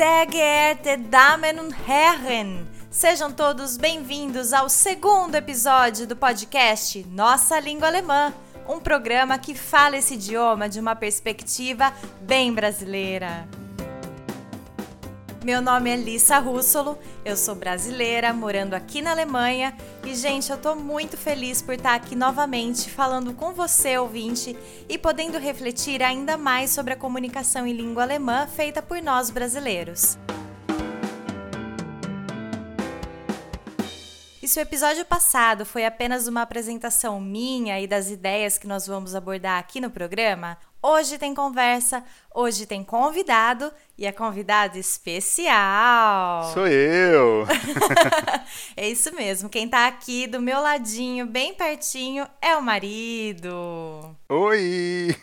Sehr 0.00 0.24
geehrte 0.24 0.96
Damen 0.96 1.58
und 1.58 1.74
Herren, 1.86 2.66
sejam 2.90 3.30
todos 3.30 3.76
bem-vindos 3.76 4.54
ao 4.54 4.66
segundo 4.70 5.34
episódio 5.34 6.06
do 6.06 6.16
podcast 6.16 7.06
Nossa 7.10 7.60
Língua 7.60 7.88
Alemã, 7.88 8.32
um 8.66 8.80
programa 8.80 9.38
que 9.38 9.54
fala 9.54 9.98
esse 9.98 10.14
idioma 10.14 10.70
de 10.70 10.80
uma 10.80 10.96
perspectiva 10.96 11.92
bem 12.22 12.50
brasileira. 12.50 13.46
Meu 15.42 15.62
nome 15.62 15.88
é 15.88 15.96
Lissa 15.96 16.38
Russolo, 16.38 16.98
eu 17.24 17.34
sou 17.34 17.54
brasileira, 17.54 18.30
morando 18.30 18.74
aqui 18.74 19.00
na 19.00 19.12
Alemanha 19.12 19.74
e, 20.04 20.14
gente, 20.14 20.52
eu 20.52 20.58
tô 20.58 20.74
muito 20.74 21.16
feliz 21.16 21.62
por 21.62 21.76
estar 21.76 21.94
aqui 21.94 22.14
novamente 22.14 22.90
falando 22.90 23.32
com 23.32 23.54
você, 23.54 23.96
ouvinte, 23.96 24.54
e 24.86 24.98
podendo 24.98 25.38
refletir 25.38 26.02
ainda 26.02 26.36
mais 26.36 26.72
sobre 26.72 26.92
a 26.92 26.96
comunicação 26.96 27.66
em 27.66 27.72
língua 27.72 28.02
alemã 28.02 28.46
feita 28.46 28.82
por 28.82 29.00
nós 29.00 29.30
brasileiros. 29.30 30.18
E 34.42 34.48
se 34.48 34.58
o 34.58 34.62
episódio 34.62 35.06
passado 35.06 35.64
foi 35.64 35.86
apenas 35.86 36.28
uma 36.28 36.42
apresentação 36.42 37.18
minha 37.18 37.80
e 37.80 37.86
das 37.86 38.10
ideias 38.10 38.58
que 38.58 38.66
nós 38.66 38.86
vamos 38.86 39.14
abordar 39.14 39.58
aqui 39.58 39.80
no 39.80 39.90
programa, 39.90 40.58
hoje 40.82 41.18
tem 41.18 41.34
conversa, 41.34 42.04
hoje 42.34 42.66
tem 42.66 42.82
convidado 42.82 43.72
e 43.98 44.06
a 44.06 44.12
convidada 44.12 44.78
especial. 44.78 46.52
Sou 46.54 46.66
eu! 46.66 47.46
é 48.76 48.88
isso 48.88 49.14
mesmo, 49.14 49.48
quem 49.48 49.68
tá 49.68 49.86
aqui 49.86 50.26
do 50.26 50.40
meu 50.40 50.60
ladinho, 50.60 51.26
bem 51.26 51.52
pertinho, 51.52 52.26
é 52.40 52.56
o 52.56 52.62
marido. 52.62 54.16
Oi! 54.28 55.14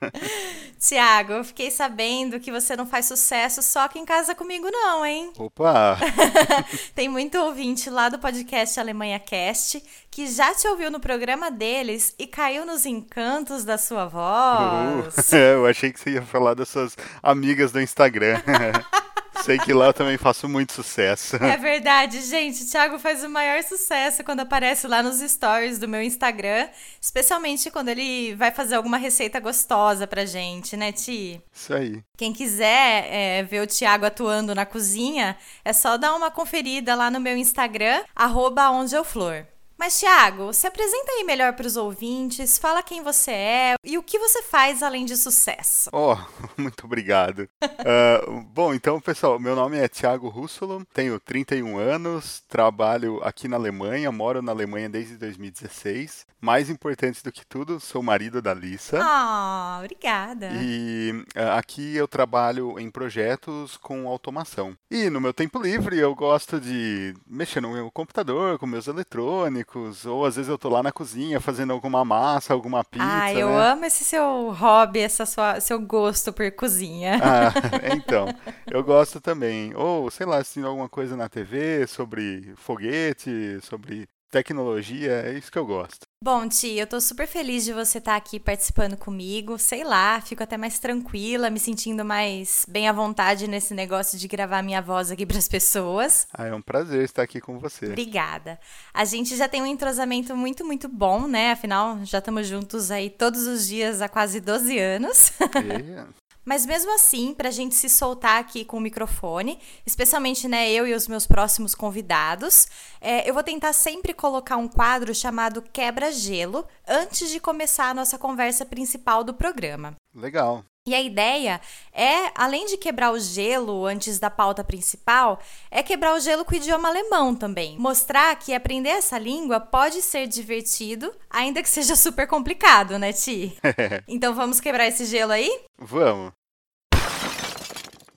Tiago, 0.78 1.32
eu 1.32 1.44
fiquei 1.44 1.70
sabendo 1.70 2.38
que 2.38 2.52
você 2.52 2.76
não 2.76 2.86
faz 2.86 3.06
sucesso 3.06 3.62
só 3.62 3.80
aqui 3.86 3.98
em 3.98 4.04
casa 4.04 4.34
comigo, 4.34 4.70
não, 4.70 5.04
hein? 5.04 5.32
Opa! 5.38 5.98
Tem 6.94 7.08
muito 7.08 7.38
ouvinte 7.38 7.90
lá 7.90 8.08
do 8.08 8.18
podcast 8.18 8.78
Alemanha 8.78 9.18
Cast 9.18 9.82
que 10.10 10.26
já 10.26 10.54
te 10.54 10.66
ouviu 10.68 10.90
no 10.90 10.98
programa 10.98 11.50
deles 11.50 12.14
e 12.18 12.26
caiu 12.26 12.64
nos 12.64 12.86
encantos 12.86 13.64
da 13.64 13.76
sua 13.76 14.06
voz. 14.06 14.75
Uh, 14.76 15.36
eu 15.36 15.66
achei 15.66 15.92
que 15.92 16.00
você 16.00 16.10
ia 16.10 16.22
falar 16.22 16.54
das 16.54 16.68
suas 16.68 16.96
amigas 17.22 17.72
do 17.72 17.80
Instagram. 17.80 18.40
Sei 19.46 19.58
que 19.58 19.72
lá 19.72 19.86
eu 19.86 19.92
também 19.92 20.16
faço 20.16 20.48
muito 20.48 20.72
sucesso. 20.72 21.36
É 21.36 21.56
verdade, 21.56 22.20
gente. 22.22 22.64
O 22.64 22.66
Thiago 22.66 22.98
faz 22.98 23.22
o 23.22 23.28
maior 23.28 23.62
sucesso 23.62 24.24
quando 24.24 24.40
aparece 24.40 24.88
lá 24.88 25.02
nos 25.02 25.20
stories 25.20 25.78
do 25.78 25.86
meu 25.86 26.02
Instagram, 26.02 26.68
especialmente 27.00 27.70
quando 27.70 27.88
ele 27.88 28.34
vai 28.34 28.50
fazer 28.50 28.74
alguma 28.74 28.96
receita 28.96 29.38
gostosa 29.38 30.06
pra 30.06 30.24
gente, 30.24 30.76
né, 30.76 30.90
Ti? 30.90 31.40
Isso 31.52 31.74
aí. 31.74 32.02
Quem 32.16 32.32
quiser 32.32 33.06
é, 33.08 33.42
ver 33.44 33.62
o 33.62 33.66
Thiago 33.66 34.06
atuando 34.06 34.54
na 34.54 34.66
cozinha, 34.66 35.36
é 35.64 35.72
só 35.72 35.96
dar 35.96 36.14
uma 36.14 36.30
conferida 36.30 36.94
lá 36.94 37.10
no 37.10 37.20
meu 37.20 37.36
Instagram, 37.36 38.02
arroba 38.14 38.70
onde 38.70 38.96
eu 38.96 39.04
flor. 39.04 39.46
Mas, 39.78 40.00
Thiago, 40.00 40.54
se 40.54 40.66
apresenta 40.66 41.12
aí 41.12 41.24
melhor 41.24 41.52
para 41.52 41.66
os 41.66 41.76
ouvintes, 41.76 42.56
fala 42.56 42.82
quem 42.82 43.02
você 43.02 43.30
é 43.30 43.74
e 43.84 43.98
o 43.98 44.02
que 44.02 44.18
você 44.18 44.42
faz 44.42 44.82
além 44.82 45.04
de 45.04 45.16
sucesso. 45.16 45.90
Oh, 45.92 46.16
muito 46.56 46.86
obrigado. 46.86 47.48
uh, 47.62 48.40
bom, 48.54 48.72
então, 48.72 48.98
pessoal, 49.00 49.38
meu 49.38 49.54
nome 49.54 49.76
é 49.76 49.86
Thiago 49.86 50.28
Russolo, 50.28 50.84
tenho 50.94 51.20
31 51.20 51.76
anos, 51.76 52.42
trabalho 52.48 53.20
aqui 53.22 53.48
na 53.48 53.56
Alemanha, 53.56 54.10
moro 54.10 54.40
na 54.40 54.52
Alemanha 54.52 54.88
desde 54.88 55.18
2016. 55.18 56.26
Mais 56.40 56.70
importante 56.70 57.22
do 57.22 57.32
que 57.32 57.44
tudo, 57.44 57.80
sou 57.80 58.02
marido 58.02 58.40
da 58.40 58.54
Lissa. 58.54 59.00
Ah, 59.02 59.78
oh, 59.78 59.84
obrigada. 59.84 60.50
E 60.54 61.10
uh, 61.36 61.52
aqui 61.56 61.96
eu 61.96 62.08
trabalho 62.08 62.78
em 62.78 62.90
projetos 62.90 63.76
com 63.76 64.08
automação. 64.08 64.76
E 64.90 65.10
no 65.10 65.20
meu 65.20 65.34
tempo 65.34 65.60
livre 65.60 65.98
eu 65.98 66.14
gosto 66.14 66.58
de 66.60 67.14
mexer 67.26 67.60
no 67.60 67.72
meu 67.72 67.90
computador, 67.90 68.58
com 68.58 68.66
meus 68.66 68.86
eletrônicos 68.86 69.65
ou 70.06 70.24
às 70.24 70.36
vezes 70.36 70.48
eu 70.48 70.56
tô 70.56 70.68
lá 70.68 70.82
na 70.82 70.92
cozinha 70.92 71.40
fazendo 71.40 71.72
alguma 71.72 72.04
massa, 72.04 72.54
alguma 72.54 72.82
pizza. 72.84 73.04
Ah, 73.06 73.32
eu 73.32 73.48
né? 73.48 73.72
amo 73.72 73.84
esse 73.84 74.04
seu 74.04 74.50
hobby, 74.52 75.00
essa 75.00 75.26
sua, 75.26 75.60
seu 75.60 75.78
gosto 75.80 76.32
por 76.32 76.50
cozinha. 76.52 77.20
Ah, 77.22 77.52
então, 77.94 78.26
eu 78.70 78.82
gosto 78.82 79.20
também. 79.20 79.74
Ou, 79.74 80.10
sei 80.10 80.24
lá, 80.24 80.38
assistindo 80.38 80.66
alguma 80.66 80.88
coisa 80.88 81.16
na 81.16 81.28
TV 81.28 81.86
sobre 81.86 82.54
foguete, 82.56 83.58
sobre 83.62 84.08
tecnologia, 84.30 85.22
é 85.26 85.38
isso 85.38 85.50
que 85.50 85.58
eu 85.58 85.66
gosto. 85.66 86.06
Bom, 86.22 86.48
Ti, 86.48 86.74
eu 86.76 86.86
tô 86.86 87.00
super 87.00 87.26
feliz 87.26 87.64
de 87.64 87.72
você 87.72 87.98
estar 87.98 88.12
tá 88.12 88.16
aqui 88.16 88.40
participando 88.40 88.96
comigo. 88.96 89.58
Sei 89.58 89.84
lá, 89.84 90.20
fico 90.20 90.42
até 90.42 90.56
mais 90.56 90.78
tranquila, 90.78 91.50
me 91.50 91.58
sentindo 91.58 92.04
mais 92.04 92.64
bem 92.68 92.88
à 92.88 92.92
vontade 92.92 93.46
nesse 93.46 93.74
negócio 93.74 94.18
de 94.18 94.26
gravar 94.26 94.62
minha 94.62 94.80
voz 94.80 95.10
aqui 95.10 95.24
para 95.26 95.38
as 95.38 95.46
pessoas. 95.46 96.26
Ah, 96.32 96.46
é 96.46 96.54
um 96.54 96.62
prazer 96.62 97.04
estar 97.04 97.22
aqui 97.22 97.40
com 97.40 97.58
você. 97.58 97.86
Obrigada. 97.86 98.58
A 98.92 99.04
gente 99.04 99.36
já 99.36 99.48
tem 99.48 99.62
um 99.62 99.66
entrosamento 99.66 100.34
muito, 100.36 100.64
muito 100.64 100.88
bom, 100.88 101.28
né? 101.28 101.52
Afinal, 101.52 101.98
já 102.04 102.18
estamos 102.18 102.46
juntos 102.48 102.90
aí 102.90 103.10
todos 103.10 103.46
os 103.46 103.66
dias 103.66 104.00
há 104.00 104.08
quase 104.08 104.40
12 104.40 104.78
anos. 104.78 105.32
É. 105.40 106.06
Mas 106.46 106.64
mesmo 106.64 106.94
assim, 106.94 107.34
para 107.34 107.48
a 107.48 107.52
gente 107.52 107.74
se 107.74 107.88
soltar 107.88 108.38
aqui 108.38 108.64
com 108.64 108.76
o 108.76 108.80
microfone, 108.80 109.58
especialmente 109.84 110.46
né, 110.46 110.70
eu 110.70 110.86
e 110.86 110.94
os 110.94 111.08
meus 111.08 111.26
próximos 111.26 111.74
convidados, 111.74 112.68
é, 113.00 113.28
eu 113.28 113.34
vou 113.34 113.42
tentar 113.42 113.72
sempre 113.72 114.14
colocar 114.14 114.56
um 114.56 114.68
quadro 114.68 115.12
chamado 115.12 115.60
Quebra-Gelo 115.60 116.64
antes 116.86 117.30
de 117.30 117.40
começar 117.40 117.90
a 117.90 117.94
nossa 117.94 118.16
conversa 118.16 118.64
principal 118.64 119.24
do 119.24 119.34
programa. 119.34 119.96
Legal. 120.14 120.64
E 120.86 120.94
a 120.94 121.02
ideia 121.02 121.60
é, 121.92 122.30
além 122.34 122.66
de 122.66 122.76
quebrar 122.76 123.10
o 123.10 123.18
gelo 123.18 123.84
antes 123.84 124.20
da 124.20 124.30
pauta 124.30 124.62
principal, 124.62 125.40
é 125.70 125.82
quebrar 125.82 126.14
o 126.14 126.20
gelo 126.20 126.44
com 126.44 126.52
o 126.52 126.56
idioma 126.56 126.88
alemão 126.88 127.34
também. 127.34 127.76
Mostrar 127.78 128.36
que 128.36 128.54
aprender 128.54 128.90
essa 128.90 129.18
língua 129.18 129.58
pode 129.58 130.00
ser 130.00 130.26
divertido, 130.28 131.12
ainda 131.28 131.62
que 131.62 131.68
seja 131.68 131.96
super 131.96 132.28
complicado, 132.28 132.98
né, 132.98 133.12
Ti? 133.12 133.56
então 134.06 134.34
vamos 134.34 134.60
quebrar 134.60 134.86
esse 134.86 135.06
gelo 135.06 135.32
aí? 135.32 135.50
Vamos. 135.78 136.32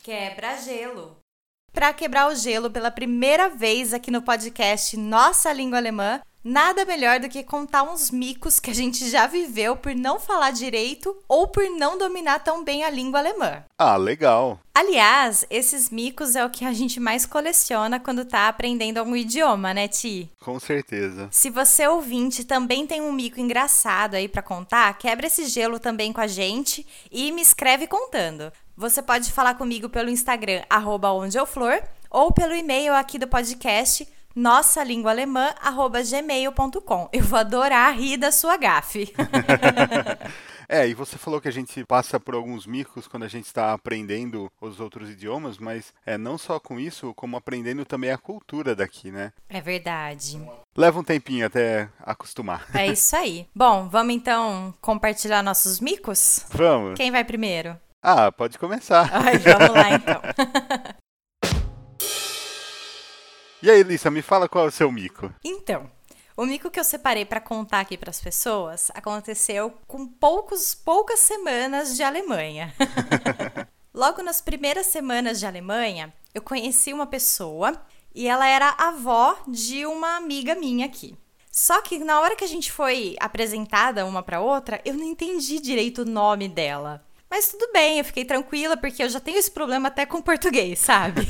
Quebra-gelo. 0.04 1.18
Para 1.72 1.94
quebrar 1.94 2.30
o 2.30 2.36
gelo 2.36 2.70
pela 2.70 2.92
primeira 2.92 3.50
vez 3.50 3.94
aqui 3.94 4.12
no 4.12 4.22
podcast 4.22 4.98
Nossa 4.98 5.54
Língua 5.54 5.78
Alemã, 5.78 6.20
Nada 6.42 6.86
melhor 6.86 7.20
do 7.20 7.28
que 7.28 7.44
contar 7.44 7.84
uns 7.84 8.10
micos 8.10 8.62
que 8.62 8.72
a 8.72 8.74
gente 8.74 9.10
já 9.10 9.28
viveu 9.28 9.76
por 9.76 9.94
não 9.94 10.18
falar 10.22 10.52
direito 10.52 11.18
ou 11.28 11.50
por 11.50 11.70
não 11.70 11.98
dominar 11.98 12.40
tão 12.40 12.64
bem 12.64 12.86
a 12.86 12.90
língua 12.90 13.20
alemã. 13.20 13.62
Ah, 13.78 13.98
legal. 13.98 14.58
Aliás, 14.74 15.46
esses 15.50 15.90
micos 15.90 16.38
é 16.38 16.46
o 16.46 16.50
que 16.50 16.64
a 16.64 16.72
gente 16.72 16.98
mais 16.98 17.26
coleciona 17.26 18.00
quando 18.00 18.24
tá 18.24 18.48
aprendendo 18.48 19.00
algum 19.00 19.18
idioma, 19.18 19.74
né, 19.74 19.90
Ti? 19.90 20.32
Com 20.40 20.58
certeza. 20.62 21.28
Se 21.30 21.50
você 21.50 21.86
ouvinte 21.86 22.46
também 22.46 22.88
tem 22.88 23.02
um 23.02 23.12
mico 23.12 23.42
engraçado 23.42 24.16
aí 24.16 24.30
para 24.30 24.42
contar, 24.42 24.98
quebra 24.98 25.28
esse 25.28 25.46
gelo 25.46 25.78
também 25.78 26.14
com 26.14 26.22
a 26.22 26.28
gente 26.28 26.88
e 27.12 27.34
me 27.34 27.42
escreve 27.42 27.86
contando. 27.86 28.50
Você 28.78 29.02
pode 29.02 29.30
falar 29.34 29.56
comigo 29.56 29.90
pelo 29.90 30.10
Instagram, 30.10 30.64
arroba 30.70 31.10
ou 32.10 32.32
pelo 32.32 32.56
e-mail 32.56 32.94
aqui 32.94 33.20
do 33.20 33.28
podcast 33.28 34.08
nossa 34.36 34.84
língua 34.84 35.12
alemã 35.12 35.54
gmail.com. 36.10 37.10
Eu 37.12 37.24
vou 37.24 37.40
adorar 37.40 37.98
rir 37.98 38.18
da 38.18 38.32
sua 38.32 38.58
gafe. 38.58 39.14
É, 40.72 40.88
e 40.88 40.94
você 40.94 41.18
falou 41.18 41.42
que 41.42 41.48
a 41.48 41.52
gente 41.52 41.84
passa 41.84 42.20
por 42.20 42.36
alguns 42.36 42.68
micos 42.68 43.08
quando 43.08 43.24
a 43.24 43.28
gente 43.28 43.48
está 43.48 43.74
aprendendo 43.74 44.52
os 44.62 44.80
outros 44.80 45.10
idiomas, 45.10 45.58
mas 45.58 45.92
é 46.06 46.16
não 46.16 46.38
só 46.38 46.60
com 46.60 46.80
isso, 46.80 47.12
como 47.16 47.36
aprendendo 47.36 47.84
também 47.84 48.12
a 48.12 48.20
cultura 48.20 48.76
daqui, 48.76 49.12
né? 49.12 49.34
É 49.50 49.60
verdade. 49.60 50.40
Leva 50.78 51.00
um 51.00 51.04
tempinho 51.04 51.48
até 51.48 51.90
acostumar. 52.00 52.68
É 52.76 52.86
isso 52.94 53.16
aí. 53.16 53.48
Bom, 53.56 53.90
vamos 53.90 54.14
então 54.14 54.72
compartilhar 54.80 55.42
nossos 55.42 55.80
micos? 55.80 56.46
Vamos. 56.52 56.94
Quem 56.94 57.10
vai 57.10 57.24
primeiro? 57.24 57.76
Ah, 58.00 58.32
pode 58.32 58.60
começar. 58.60 59.10
Ai, 59.12 59.40
vamos 59.40 59.70
lá 59.70 59.90
então. 59.98 60.22
E 63.62 63.70
aí, 63.70 63.84
Lissa, 63.84 64.10
me 64.10 64.22
fala 64.22 64.48
qual 64.48 64.66
é 64.66 64.68
o 64.70 64.72
seu 64.72 64.90
mico. 64.90 65.34
Então, 65.44 65.92
o 66.38 66.46
mico 66.46 66.72
que 66.72 66.80
eu 66.80 66.84
separei 66.84 67.26
para 67.26 67.42
contar 67.42 67.82
aqui 67.82 67.98
para 67.98 68.10
as 68.10 68.22
pessoas 68.22 68.90
aconteceu 68.94 69.74
com 69.86 70.08
poucos, 70.08 70.74
poucas 70.74 71.20
semanas 71.20 71.98
de 71.98 72.02
Alemanha. 72.02 72.74
Logo 73.94 74.24
nas 74.24 74.40
primeiras 74.40 74.86
semanas 74.86 75.40
de 75.40 75.46
Alemanha, 75.46 76.14
eu 76.34 76.42
conheci 76.42 76.94
uma 76.94 77.06
pessoa 77.06 77.74
e 78.16 78.30
ela 78.30 78.48
era 78.48 78.76
avó 78.78 79.38
de 79.46 79.86
uma 79.86 80.16
amiga 80.16 80.56
minha 80.56 80.86
aqui. 80.86 81.18
Só 81.52 81.82
que 81.82 82.00
na 82.00 82.22
hora 82.22 82.38
que 82.38 82.46
a 82.46 82.48
gente 82.48 82.72
foi 82.72 83.18
apresentada 83.20 84.06
uma 84.06 84.24
para 84.24 84.40
outra, 84.40 84.80
eu 84.86 84.94
não 84.94 85.04
entendi 85.04 85.60
direito 85.60 86.04
o 86.04 86.10
nome 86.10 86.48
dela. 86.48 87.04
Mas 87.30 87.50
tudo 87.50 87.70
bem, 87.72 88.00
eu 88.00 88.06
fiquei 88.06 88.26
tranquila 88.26 88.76
porque 88.76 89.04
eu 89.04 89.10
já 89.10 89.20
tenho 89.20 89.38
esse 89.38 89.52
problema 89.52 89.88
até 89.88 90.06
com 90.06 90.22
português, 90.22 90.80
sabe? 90.80 91.28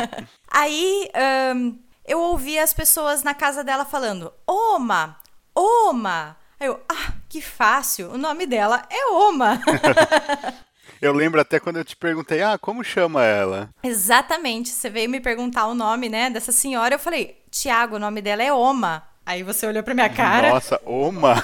Aí 0.50 1.10
um, 1.54 1.78
eu 2.06 2.18
ouvi 2.18 2.58
as 2.58 2.72
pessoas 2.72 3.22
na 3.22 3.34
casa 3.34 3.62
dela 3.62 3.84
falando: 3.84 4.32
Oma, 4.46 5.16
Oma. 5.54 6.36
Aí 6.58 6.68
eu, 6.68 6.80
ah, 6.88 7.12
que 7.28 7.42
fácil, 7.42 8.10
o 8.12 8.18
nome 8.18 8.46
dela 8.46 8.82
é 8.88 9.06
Oma. 9.12 9.60
Eu 11.00 11.12
lembro 11.12 11.40
até 11.40 11.58
quando 11.58 11.78
eu 11.78 11.84
te 11.84 11.96
perguntei, 11.96 12.42
ah, 12.42 12.56
como 12.56 12.84
chama 12.84 13.24
ela? 13.24 13.70
Exatamente. 13.82 14.68
Você 14.68 14.88
veio 14.88 15.10
me 15.10 15.18
perguntar 15.18 15.66
o 15.66 15.74
nome, 15.74 16.08
né, 16.08 16.30
dessa 16.30 16.52
senhora. 16.52 16.94
Eu 16.94 16.98
falei, 17.00 17.42
Tiago, 17.50 17.96
o 17.96 17.98
nome 17.98 18.22
dela 18.22 18.40
é 18.40 18.52
Oma. 18.52 19.02
Aí 19.26 19.42
você 19.42 19.66
olhou 19.66 19.82
pra 19.82 19.94
minha 19.94 20.08
cara. 20.08 20.50
Nossa, 20.50 20.80
Oma! 20.84 21.34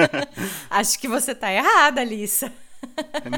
Acho 0.68 0.98
que 0.98 1.08
você 1.08 1.34
tá 1.34 1.50
errada, 1.50 2.02
Alissa. 2.02 2.52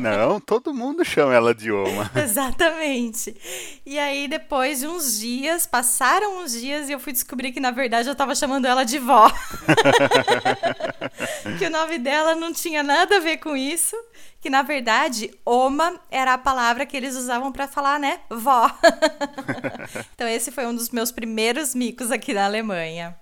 Não, 0.01 0.41
todo 0.41 0.75
mundo 0.75 1.05
chama 1.05 1.35
ela 1.35 1.55
de 1.55 1.71
Oma. 1.71 2.11
Exatamente. 2.17 3.37
E 3.85 3.99
aí, 3.99 4.27
depois 4.29 4.81
de 4.81 4.87
uns 4.87 5.19
dias, 5.19 5.67
passaram 5.67 6.43
uns 6.43 6.53
dias 6.53 6.89
e 6.89 6.93
eu 6.93 6.99
fui 6.99 7.13
descobrir 7.13 7.53
que, 7.53 7.61
na 7.61 7.71
verdade, 7.71 8.09
eu 8.09 8.15
tava 8.15 8.35
chamando 8.35 8.67
ela 8.67 8.85
de 8.85 8.99
vó. 8.99 9.31
que 11.59 11.67
o 11.67 11.71
nome 11.71 11.99
dela 11.99 12.35
não 12.35 12.53
tinha 12.53 12.83
nada 12.83 13.17
a 13.17 13.21
ver 13.21 13.39
com 13.39 13.57
isso. 13.57 13.97
Que, 14.41 14.51
na 14.51 14.63
verdade, 14.63 15.31
Oma 15.45 15.99
era 16.11 16.35
a 16.35 16.39
palavra 16.39 16.85
que 16.85 16.97
eles 16.97 17.17
usavam 17.17 17.51
para 17.51 17.67
falar, 17.67 17.99
né? 17.99 18.21
Vó. 18.29 18.71
então, 20.15 20.29
esse 20.29 20.51
foi 20.51 20.67
um 20.67 20.75
dos 20.75 20.91
meus 20.91 21.11
primeiros 21.11 21.75
micos 21.75 22.11
aqui 22.11 22.35
na 22.35 22.45
Alemanha. 22.45 23.17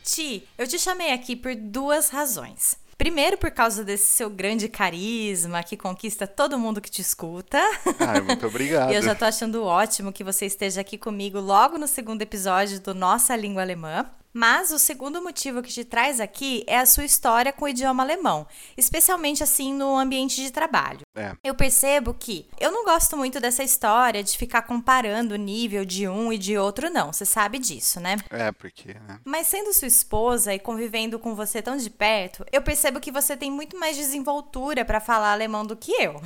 Ti, 0.08 0.48
eu 0.58 0.66
te 0.66 0.80
chamei 0.80 1.12
aqui 1.12 1.36
por 1.36 1.54
duas 1.54 2.10
razões. 2.10 2.78
Primeiro, 2.98 3.38
por 3.38 3.52
causa 3.52 3.84
desse 3.84 4.08
seu 4.08 4.30
grande 4.30 4.70
carisma 4.70 5.62
que 5.62 5.76
conquista 5.76 6.26
todo 6.26 6.58
mundo 6.58 6.80
que 6.80 6.90
te 6.90 7.02
escuta. 7.02 7.60
Ai, 8.00 8.22
muito 8.22 8.48
obrigado. 8.48 8.90
e 8.94 8.96
eu 8.96 9.02
já 9.02 9.14
tô 9.14 9.26
achando 9.26 9.66
ótimo 9.66 10.14
que 10.14 10.24
você 10.24 10.46
esteja 10.46 10.80
aqui 10.80 10.98
comigo 10.98 11.42
logo 11.42 11.78
no 11.78 11.88
segundo 11.88 12.22
episódio 12.22 12.80
do 12.80 12.96
Nossa 12.96 13.36
Língua 13.36 13.62
Alemã. 13.62 14.10
Mas 14.38 14.72
o 14.72 14.78
segundo 14.78 15.20
motivo 15.20 15.64
que 15.64 15.74
te 15.74 15.84
traz 15.84 16.20
aqui 16.20 16.64
é 16.68 16.78
a 16.78 16.86
sua 16.86 17.04
história 17.04 17.52
com 17.52 17.66
o 17.66 17.68
idioma 17.68 18.04
alemão, 18.04 18.46
especialmente 18.78 19.42
assim 19.42 19.74
no 19.74 19.98
ambiente 19.98 20.40
de 20.40 20.52
trabalho. 20.52 21.00
É. 21.16 21.36
Eu 21.44 21.56
percebo 21.56 22.14
que 22.14 22.48
eu 22.60 22.72
não 22.72 22.86
gosto 22.86 23.18
muito 23.18 23.40
dessa 23.40 23.64
história 23.64 24.24
de 24.24 24.38
ficar 24.38 24.62
comparando 24.62 25.34
o 25.34 25.40
nível 25.40 25.84
de 25.84 26.08
um 26.08 26.32
e 26.32 26.38
de 26.38 26.56
outro, 26.56 26.88
não. 26.92 27.12
Você 27.12 27.26
sabe 27.26 27.58
disso, 27.58 28.00
né? 28.00 28.16
É, 28.30 28.52
porque. 28.52 28.94
Né? 28.94 29.20
Mas 29.26 29.48
sendo 29.48 29.74
sua 29.74 29.88
esposa 29.88 30.54
e 30.54 30.60
convivendo 30.60 31.18
com 31.18 31.34
você 31.34 31.60
tão 31.60 31.76
de 31.76 31.90
perto, 31.90 32.46
eu 32.52 32.62
percebo 32.62 33.00
que 33.00 33.12
você 33.12 33.36
tem 33.36 33.50
muito 33.50 33.76
mais 33.80 33.98
desenvoltura 33.98 34.86
para 34.86 35.00
falar 35.00 35.32
alemão 35.32 35.66
do 35.66 35.76
que 35.76 35.94
eu. 35.94 36.22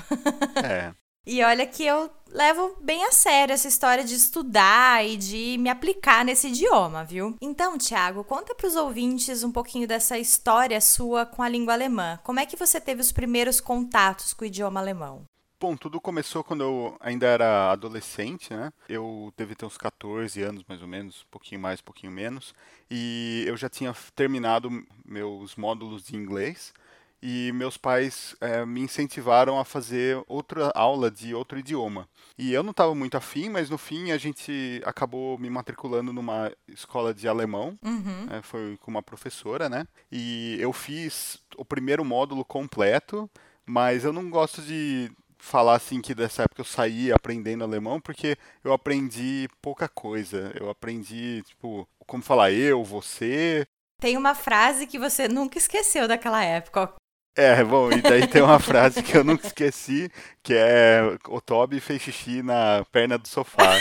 É. 0.61 0.93
E 1.25 1.43
olha 1.43 1.67
que 1.67 1.85
eu 1.85 2.09
levo 2.27 2.75
bem 2.81 3.05
a 3.05 3.11
sério 3.11 3.53
essa 3.53 3.67
história 3.67 4.03
de 4.03 4.15
estudar 4.15 5.05
e 5.05 5.15
de 5.15 5.55
me 5.59 5.69
aplicar 5.69 6.25
nesse 6.25 6.47
idioma, 6.47 7.03
viu? 7.03 7.35
Então, 7.39 7.77
Thiago, 7.77 8.23
conta 8.23 8.55
para 8.55 8.65
os 8.65 8.75
ouvintes 8.75 9.43
um 9.43 9.51
pouquinho 9.51 9.87
dessa 9.87 10.17
história 10.17 10.81
sua 10.81 11.23
com 11.23 11.43
a 11.43 11.49
língua 11.49 11.73
alemã. 11.73 12.19
Como 12.23 12.39
é 12.39 12.45
que 12.47 12.57
você 12.57 12.81
teve 12.81 13.01
os 13.01 13.11
primeiros 13.11 13.61
contatos 13.61 14.33
com 14.33 14.43
o 14.43 14.47
idioma 14.47 14.79
alemão? 14.79 15.23
Bom, 15.59 15.77
tudo 15.77 16.01
começou 16.01 16.43
quando 16.43 16.63
eu 16.63 16.97
ainda 16.99 17.27
era 17.27 17.71
adolescente, 17.71 18.51
né? 18.51 18.73
Eu 18.89 19.31
devia 19.37 19.55
ter 19.55 19.65
uns 19.67 19.77
14 19.77 20.41
anos, 20.41 20.63
mais 20.67 20.81
ou 20.81 20.87
menos, 20.87 21.21
um 21.21 21.29
pouquinho 21.29 21.61
mais, 21.61 21.79
um 21.79 21.83
pouquinho 21.83 22.11
menos. 22.11 22.55
E 22.89 23.43
eu 23.45 23.55
já 23.55 23.69
tinha 23.69 23.93
terminado 24.15 24.71
meus 25.05 25.55
módulos 25.55 26.03
de 26.03 26.15
inglês 26.15 26.73
e 27.21 27.51
meus 27.53 27.77
pais 27.77 28.35
é, 28.41 28.65
me 28.65 28.81
incentivaram 28.81 29.59
a 29.59 29.65
fazer 29.65 30.21
outra 30.27 30.71
aula 30.73 31.11
de 31.11 31.35
outro 31.35 31.59
idioma. 31.59 32.07
E 32.37 32.51
eu 32.51 32.63
não 32.63 32.71
estava 32.71 32.95
muito 32.95 33.15
afim, 33.15 33.49
mas 33.49 33.69
no 33.69 33.77
fim 33.77 34.11
a 34.11 34.17
gente 34.17 34.81
acabou 34.85 35.37
me 35.37 35.49
matriculando 35.49 36.11
numa 36.11 36.51
escola 36.67 37.13
de 37.13 37.27
alemão, 37.27 37.77
uhum. 37.83 38.27
é, 38.31 38.41
foi 38.41 38.77
com 38.77 38.89
uma 38.89 39.03
professora, 39.03 39.69
né? 39.69 39.85
E 40.11 40.57
eu 40.59 40.73
fiz 40.73 41.39
o 41.57 41.63
primeiro 41.63 42.03
módulo 42.03 42.43
completo, 42.43 43.29
mas 43.65 44.03
eu 44.03 44.11
não 44.11 44.29
gosto 44.29 44.61
de 44.61 45.11
falar 45.37 45.75
assim 45.75 46.01
que 46.01 46.13
dessa 46.13 46.43
época 46.43 46.61
eu 46.61 46.65
saí 46.65 47.11
aprendendo 47.11 47.63
alemão, 47.63 47.99
porque 47.99 48.37
eu 48.63 48.73
aprendi 48.73 49.47
pouca 49.61 49.87
coisa. 49.87 50.51
Eu 50.59 50.69
aprendi, 50.69 51.41
tipo, 51.43 51.87
como 52.05 52.23
falar 52.23 52.51
eu, 52.51 52.83
você, 52.83 53.65
tem 54.01 54.17
uma 54.17 54.33
frase 54.33 54.87
que 54.87 54.97
você 54.97 55.27
nunca 55.27 55.59
esqueceu 55.59 56.07
daquela 56.07 56.43
época. 56.43 56.91
É, 57.35 57.63
bom, 57.63 57.89
e 57.89 58.01
daí 58.01 58.27
tem 58.27 58.41
uma 58.41 58.59
frase 58.59 59.01
que 59.01 59.15
eu 59.15 59.23
nunca 59.23 59.47
esqueci, 59.47 60.11
que 60.43 60.53
é 60.53 61.01
o 61.29 61.39
Toby 61.39 61.79
fez 61.79 62.01
xixi 62.01 62.43
na 62.43 62.83
perna 62.91 63.17
do 63.17 63.25
sofá. 63.27 63.77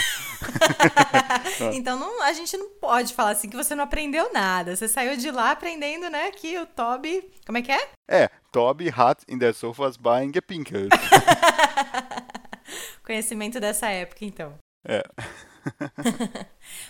então 1.73 1.99
não, 1.99 2.23
a 2.23 2.31
gente 2.31 2.55
não 2.55 2.69
pode 2.79 3.13
falar 3.13 3.31
assim 3.31 3.49
que 3.49 3.57
você 3.57 3.75
não 3.75 3.83
aprendeu 3.83 4.31
nada. 4.31 4.73
Você 4.73 4.87
saiu 4.87 5.17
de 5.17 5.29
lá 5.31 5.51
aprendendo, 5.51 6.09
né, 6.09 6.31
que 6.31 6.57
o 6.57 6.65
Toby, 6.65 7.29
como 7.45 7.57
é 7.57 7.61
que 7.61 7.73
é? 7.73 7.89
É, 8.09 8.29
Toby 8.53 8.89
hat 8.89 9.21
in 9.27 9.37
der 9.37 9.53
Sofas 9.53 9.97
Bein 9.97 10.31
gepinkelt. 10.33 10.91
Conhecimento 13.03 13.59
dessa 13.59 13.89
época, 13.89 14.23
então. 14.23 14.57
É. 14.87 15.03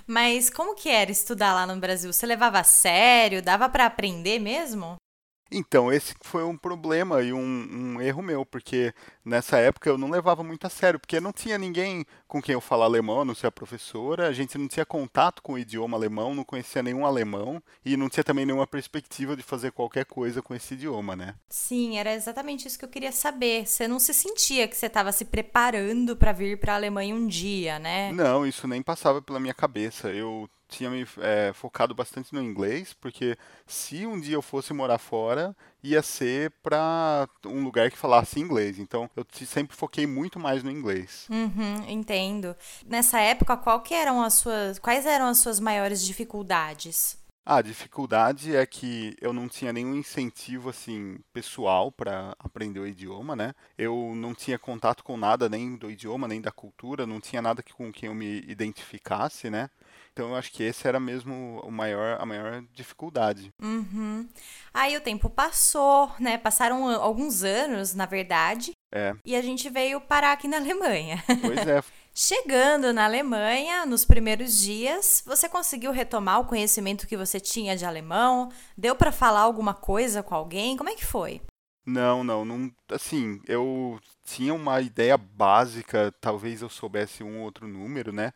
Mas 0.06 0.50
como 0.50 0.76
que 0.76 0.90
era 0.90 1.12
estudar 1.12 1.56
lá 1.56 1.66
no 1.66 1.80
Brasil? 1.80 2.14
Você 2.14 2.28
levava 2.28 2.60
a 2.60 2.64
sério? 2.64 3.42
Dava 3.42 3.68
para 3.68 3.88
aprender 3.88 4.40
mesmo? 4.40 4.98
Então, 5.52 5.92
esse 5.92 6.16
foi 6.22 6.46
um 6.46 6.56
problema 6.56 7.22
e 7.22 7.34
um, 7.34 7.40
um, 7.40 8.02
erro 8.02 8.22
meu, 8.22 8.46
porque 8.46 8.94
nessa 9.24 9.58
época 9.58 9.90
eu 9.90 9.98
não 9.98 10.10
levava 10.10 10.44
muito 10.44 10.66
a 10.66 10.70
sério, 10.70 10.98
porque 10.98 11.20
não 11.20 11.34
tinha 11.34 11.58
ninguém 11.58 12.06
com 12.26 12.42
quem 12.42 12.54
eu 12.54 12.62
falar 12.62 12.86
alemão, 12.86 13.26
não 13.26 13.36
sei 13.36 13.50
a 13.50 13.52
professora, 13.52 14.28
a 14.28 14.32
gente 14.32 14.58
não 14.58 14.70
tinha 14.70 14.86
contato 14.86 15.42
com 15.42 15.54
o 15.54 15.60
idioma 15.60 15.98
alemão, 15.98 16.34
não 16.34 16.46
conhecia 16.46 16.82
nenhum 16.82 17.06
alemão 17.06 17.62
e 17.84 17.98
não 17.98 18.08
tinha 18.08 18.24
também 18.24 18.46
nenhuma 18.46 18.66
perspectiva 18.66 19.36
de 19.36 19.44
fazer 19.44 19.74
qualquer 19.74 20.06
coisa 20.06 20.42
com 20.42 20.56
esse 20.56 20.74
idioma, 20.74 21.18
né? 21.18 21.36
Sim, 21.50 21.98
era 21.98 22.14
exatamente 22.14 22.66
isso 22.66 22.80
que 22.80 22.86
eu 22.86 22.90
queria 22.90 23.12
saber. 23.12 23.68
Você 23.68 23.90
não 23.90 24.00
se 24.00 24.14
sentia 24.14 24.70
que 24.70 24.78
você 24.78 24.86
estava 24.86 25.12
se 25.12 25.26
preparando 25.26 26.16
para 26.16 26.32
vir 26.32 26.58
para 26.58 26.74
a 26.74 26.76
Alemanha 26.78 27.14
um 27.14 27.28
dia, 27.28 27.78
né? 27.78 28.14
Não, 28.14 28.48
isso 28.48 28.68
nem 28.70 28.82
passava 28.82 29.22
pela 29.22 29.40
minha 29.40 29.54
cabeça. 29.54 30.10
Eu 30.10 30.50
tinha 30.72 30.90
me 30.90 31.06
é, 31.20 31.52
focado 31.54 31.94
bastante 31.94 32.34
no 32.34 32.42
inglês, 32.42 32.94
porque 32.94 33.38
se 33.68 34.06
um 34.06 34.20
dia 34.20 34.36
eu 34.36 34.42
fosse 34.42 34.74
morar 34.74 34.98
fora, 34.98 35.56
ia 35.84 36.02
ser 36.02 36.52
para 36.64 37.28
um 37.46 37.64
lugar 37.64 37.92
que 37.92 37.98
falasse 37.98 38.40
inglês. 38.40 38.80
Então, 38.80 39.10
eu 39.16 39.26
sempre 39.46 39.76
foquei 39.76 40.08
muito 40.08 40.40
mais 40.40 40.64
no 40.64 40.72
inglês. 40.72 41.28
Uhum, 41.30 41.90
entendo. 41.90 42.56
Nessa 42.86 43.20
época, 43.20 43.58
qual 43.58 43.82
que 43.82 43.94
eram 43.94 44.24
as 44.24 44.36
suas, 44.36 44.80
quais 44.80 45.06
eram 45.06 45.28
as 45.28 45.40
suas 45.40 45.60
maiores 45.60 46.04
dificuldades? 46.06 47.22
A 47.44 47.60
dificuldade 47.60 48.56
é 48.56 48.64
que 48.68 49.16
eu 49.20 49.34
não 49.34 49.50
tinha 49.50 49.74
nenhum 49.74 49.96
incentivo 49.96 50.70
assim 50.70 51.18
pessoal 51.34 51.92
para 51.92 52.36
aprender 52.38 52.80
o 52.80 52.86
idioma, 52.86 53.36
né? 53.36 53.56
Eu 53.76 54.14
não 54.16 54.36
tinha 54.36 54.60
contato 54.60 55.04
com 55.04 55.18
nada 55.18 55.50
nem 55.50 55.76
do 55.76 55.90
idioma, 55.90 56.28
nem 56.28 56.40
da 56.40 56.52
cultura, 56.52 57.08
não 57.08 57.20
tinha 57.20 57.42
nada 57.42 57.64
com 57.76 57.92
quem 57.92 58.10
eu 58.10 58.16
me 58.16 58.42
identificasse, 58.48 59.50
né? 59.50 59.72
Então 60.14 60.30
eu 60.30 60.36
acho 60.36 60.52
que 60.52 60.64
esse 60.64 60.88
era 60.88 61.00
mesmo 61.00 61.62
o 61.64 61.72
maior, 61.72 62.20
a 62.20 62.26
maior 62.26 62.64
dificuldade. 62.74 63.50
Uhum. 63.62 64.28
Aí 64.74 64.96
o 64.98 65.02
tempo 65.02 65.30
passou, 65.30 66.12
né? 66.20 66.38
Passaram 66.38 66.86
alguns 66.90 67.44
anos, 67.44 67.94
na 67.94 68.06
verdade. 68.06 68.74
É. 68.94 69.16
E 69.26 69.36
a 69.36 69.42
gente 69.42 69.70
veio 69.70 70.02
parar 70.02 70.34
aqui 70.34 70.48
na 70.48 70.58
Alemanha. 70.58 71.24
Pois 71.42 71.66
é. 71.66 71.82
Chegando 72.14 72.92
na 72.92 73.06
Alemanha, 73.06 73.86
nos 73.86 74.04
primeiros 74.04 74.60
dias, 74.60 75.24
você 75.26 75.48
conseguiu 75.48 75.94
retomar 75.94 76.42
o 76.42 76.46
conhecimento 76.46 77.08
que 77.08 77.16
você 77.16 77.40
tinha 77.40 77.78
de 77.78 77.86
alemão? 77.86 78.52
Deu 78.78 78.98
para 78.98 79.14
falar 79.14 79.40
alguma 79.40 79.74
coisa 79.74 80.22
com 80.22 80.36
alguém? 80.36 80.76
Como 80.76 80.90
é 80.90 80.96
que 80.96 81.06
foi? 81.06 81.42
Não, 81.86 82.22
não, 82.22 82.44
não. 82.44 82.70
Assim, 82.90 83.42
eu 83.48 83.98
tinha 84.26 84.54
uma 84.54 84.82
ideia 84.82 85.18
básica, 85.18 86.14
talvez 86.20 86.62
eu 86.62 86.70
soubesse 86.70 87.24
um 87.24 87.42
outro 87.42 87.66
número, 87.66 88.12
né? 88.12 88.34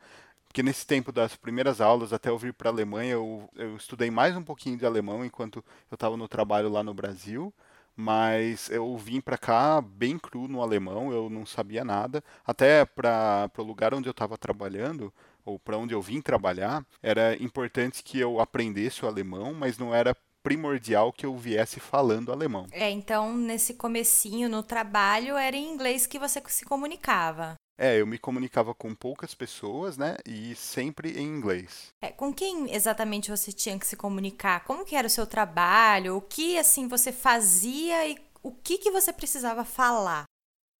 Porque 0.55 0.63
nesse 0.63 0.87
tempo 0.87 1.11
das 1.11 1.35
primeiras 1.35 1.81
aulas, 1.81 2.13
até 2.13 2.29
eu 2.29 2.37
vir 2.37 2.53
para 2.53 2.69
a 2.69 2.71
Alemanha, 2.71 3.11
eu, 3.11 3.49
eu 3.57 3.75
estudei 3.75 4.09
mais 4.09 4.37
um 4.37 4.41
pouquinho 4.41 4.77
de 4.77 4.85
alemão 4.85 5.25
enquanto 5.25 5.61
eu 5.91 5.95
estava 5.95 6.15
no 6.15 6.29
trabalho 6.29 6.69
lá 6.69 6.81
no 6.81 6.93
Brasil 6.93 7.53
mas 7.97 8.69
eu 8.69 8.97
vim 8.97 9.21
para 9.21 9.37
cá 9.37 9.81
bem 9.81 10.17
cru 10.17 10.49
no 10.49 10.61
alemão, 10.61 11.13
eu 11.13 11.29
não 11.29 11.45
sabia 11.45 11.83
nada. 11.83 12.21
Até 12.45 12.83
para 12.83 13.49
o 13.57 13.63
lugar 13.63 13.93
onde 13.93 14.09
eu 14.09 14.11
estava 14.11 14.37
trabalhando, 14.37 15.13
ou 15.45 15.57
para 15.57 15.77
onde 15.77 15.93
eu 15.93 16.01
vim 16.01 16.19
trabalhar, 16.19 16.85
era 17.01 17.41
importante 17.41 18.03
que 18.03 18.19
eu 18.19 18.41
aprendesse 18.41 19.05
o 19.05 19.07
alemão, 19.07 19.53
mas 19.53 19.77
não 19.77 19.95
era 19.95 20.13
primordial 20.43 21.11
que 21.11 21.25
eu 21.25 21.37
viesse 21.37 21.79
falando 21.79 22.33
alemão. 22.33 22.67
É, 22.71 22.89
então 22.91 23.35
nesse 23.35 23.73
comecinho 23.73 24.49
no 24.49 24.61
trabalho 24.61 25.37
era 25.37 25.55
em 25.55 25.73
inglês 25.73 26.05
que 26.05 26.19
você 26.19 26.41
se 26.47 26.65
comunicava. 26.65 27.55
É, 27.77 27.99
eu 27.99 28.07
me 28.07 28.17
comunicava 28.17 28.73
com 28.73 28.95
poucas 28.95 29.33
pessoas, 29.33 29.97
né? 29.97 30.15
E 30.25 30.55
sempre 30.55 31.19
em 31.19 31.23
inglês. 31.23 31.93
É, 32.01 32.09
com 32.09 32.33
quem 32.33 32.73
exatamente 32.73 33.29
você 33.29 33.51
tinha 33.51 33.77
que 33.77 33.85
se 33.85 33.95
comunicar? 33.97 34.63
Como 34.63 34.85
que 34.85 34.95
era 34.95 35.07
o 35.07 35.09
seu 35.09 35.27
trabalho? 35.27 36.15
O 36.15 36.21
que 36.21 36.57
assim 36.57 36.87
você 36.87 37.11
fazia 37.11 38.07
e 38.07 38.17
o 38.41 38.51
que 38.51 38.77
que 38.77 38.91
você 38.91 39.11
precisava 39.11 39.65
falar? 39.65 40.24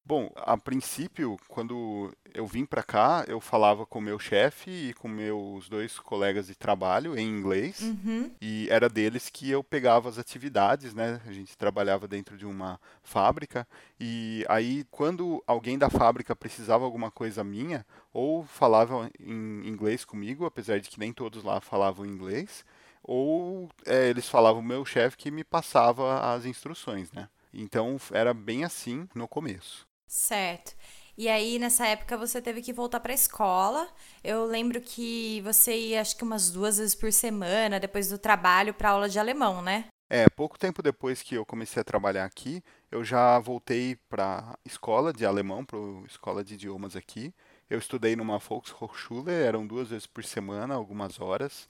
Bom, 0.07 0.31
a 0.35 0.55
princípio, 0.55 1.35
quando 1.47 2.13
eu 2.31 2.45
vim 2.45 2.63
para 2.63 2.83
cá, 2.83 3.25
eu 3.27 3.41
falava 3.41 3.87
com 3.87 3.99
meu 3.99 4.19
chefe 4.19 4.69
e 4.69 4.93
com 4.93 5.07
meus 5.07 5.67
dois 5.67 5.97
colegas 5.97 6.45
de 6.45 6.53
trabalho 6.53 7.17
em 7.17 7.27
inglês. 7.27 7.81
Uhum. 7.81 8.29
E 8.39 8.67
era 8.69 8.87
deles 8.87 9.29
que 9.29 9.49
eu 9.49 9.63
pegava 9.63 10.07
as 10.07 10.19
atividades, 10.19 10.93
né? 10.93 11.19
A 11.25 11.31
gente 11.31 11.57
trabalhava 11.57 12.07
dentro 12.07 12.37
de 12.37 12.45
uma 12.45 12.79
fábrica. 13.01 13.67
E 13.99 14.45
aí, 14.47 14.83
quando 14.91 15.43
alguém 15.47 15.75
da 15.75 15.89
fábrica 15.89 16.35
precisava 16.35 16.85
alguma 16.85 17.09
coisa 17.09 17.43
minha, 17.43 17.83
ou 18.13 18.43
falava 18.43 19.09
em 19.19 19.67
inglês 19.67 20.05
comigo, 20.05 20.45
apesar 20.45 20.79
de 20.79 20.87
que 20.87 20.99
nem 20.99 21.11
todos 21.11 21.43
lá 21.43 21.59
falavam 21.59 22.05
inglês, 22.05 22.63
ou 23.01 23.67
é, 23.87 24.07
eles 24.07 24.29
falavam 24.29 24.61
o 24.61 24.65
meu 24.65 24.85
chefe 24.85 25.17
que 25.17 25.31
me 25.31 25.43
passava 25.43 26.31
as 26.31 26.45
instruções, 26.45 27.11
né? 27.11 27.27
Então 27.51 27.97
era 28.11 28.33
bem 28.35 28.63
assim 28.63 29.07
no 29.15 29.27
começo. 29.27 29.87
Certo. 30.07 30.75
E 31.17 31.29
aí, 31.29 31.57
nessa 31.59 31.87
época, 31.87 32.17
você 32.17 32.41
teve 32.41 32.61
que 32.61 32.73
voltar 32.73 32.99
para 32.99 33.13
a 33.13 33.15
escola. 33.15 33.87
Eu 34.23 34.45
lembro 34.45 34.81
que 34.81 35.41
você 35.41 35.77
ia, 35.77 36.01
acho 36.01 36.15
que 36.17 36.23
umas 36.23 36.49
duas 36.51 36.77
vezes 36.77 36.93
por 36.93 37.11
semana, 37.13 37.79
depois 37.79 38.09
do 38.09 38.17
trabalho, 38.17 38.73
para 38.73 38.89
aula 38.89 39.07
de 39.07 39.17
alemão, 39.17 39.61
né? 39.61 39.85
É, 40.09 40.29
pouco 40.29 40.59
tempo 40.59 40.83
depois 40.83 41.23
que 41.23 41.35
eu 41.35 41.45
comecei 41.45 41.81
a 41.81 41.83
trabalhar 41.83 42.25
aqui, 42.25 42.61
eu 42.91 43.03
já 43.03 43.39
voltei 43.39 43.97
para 44.07 44.57
escola 44.63 45.11
de 45.11 45.25
alemão, 45.25 45.65
para 45.65 45.79
escola 46.05 46.43
de 46.43 46.53
idiomas 46.53 46.95
aqui. 46.95 47.33
Eu 47.69 47.79
estudei 47.79 48.15
numa 48.15 48.37
Volkshochschule, 48.37 49.31
eram 49.31 49.65
duas 49.65 49.89
vezes 49.89 50.05
por 50.05 50.23
semana, 50.23 50.75
algumas 50.75 51.19
horas. 51.19 51.67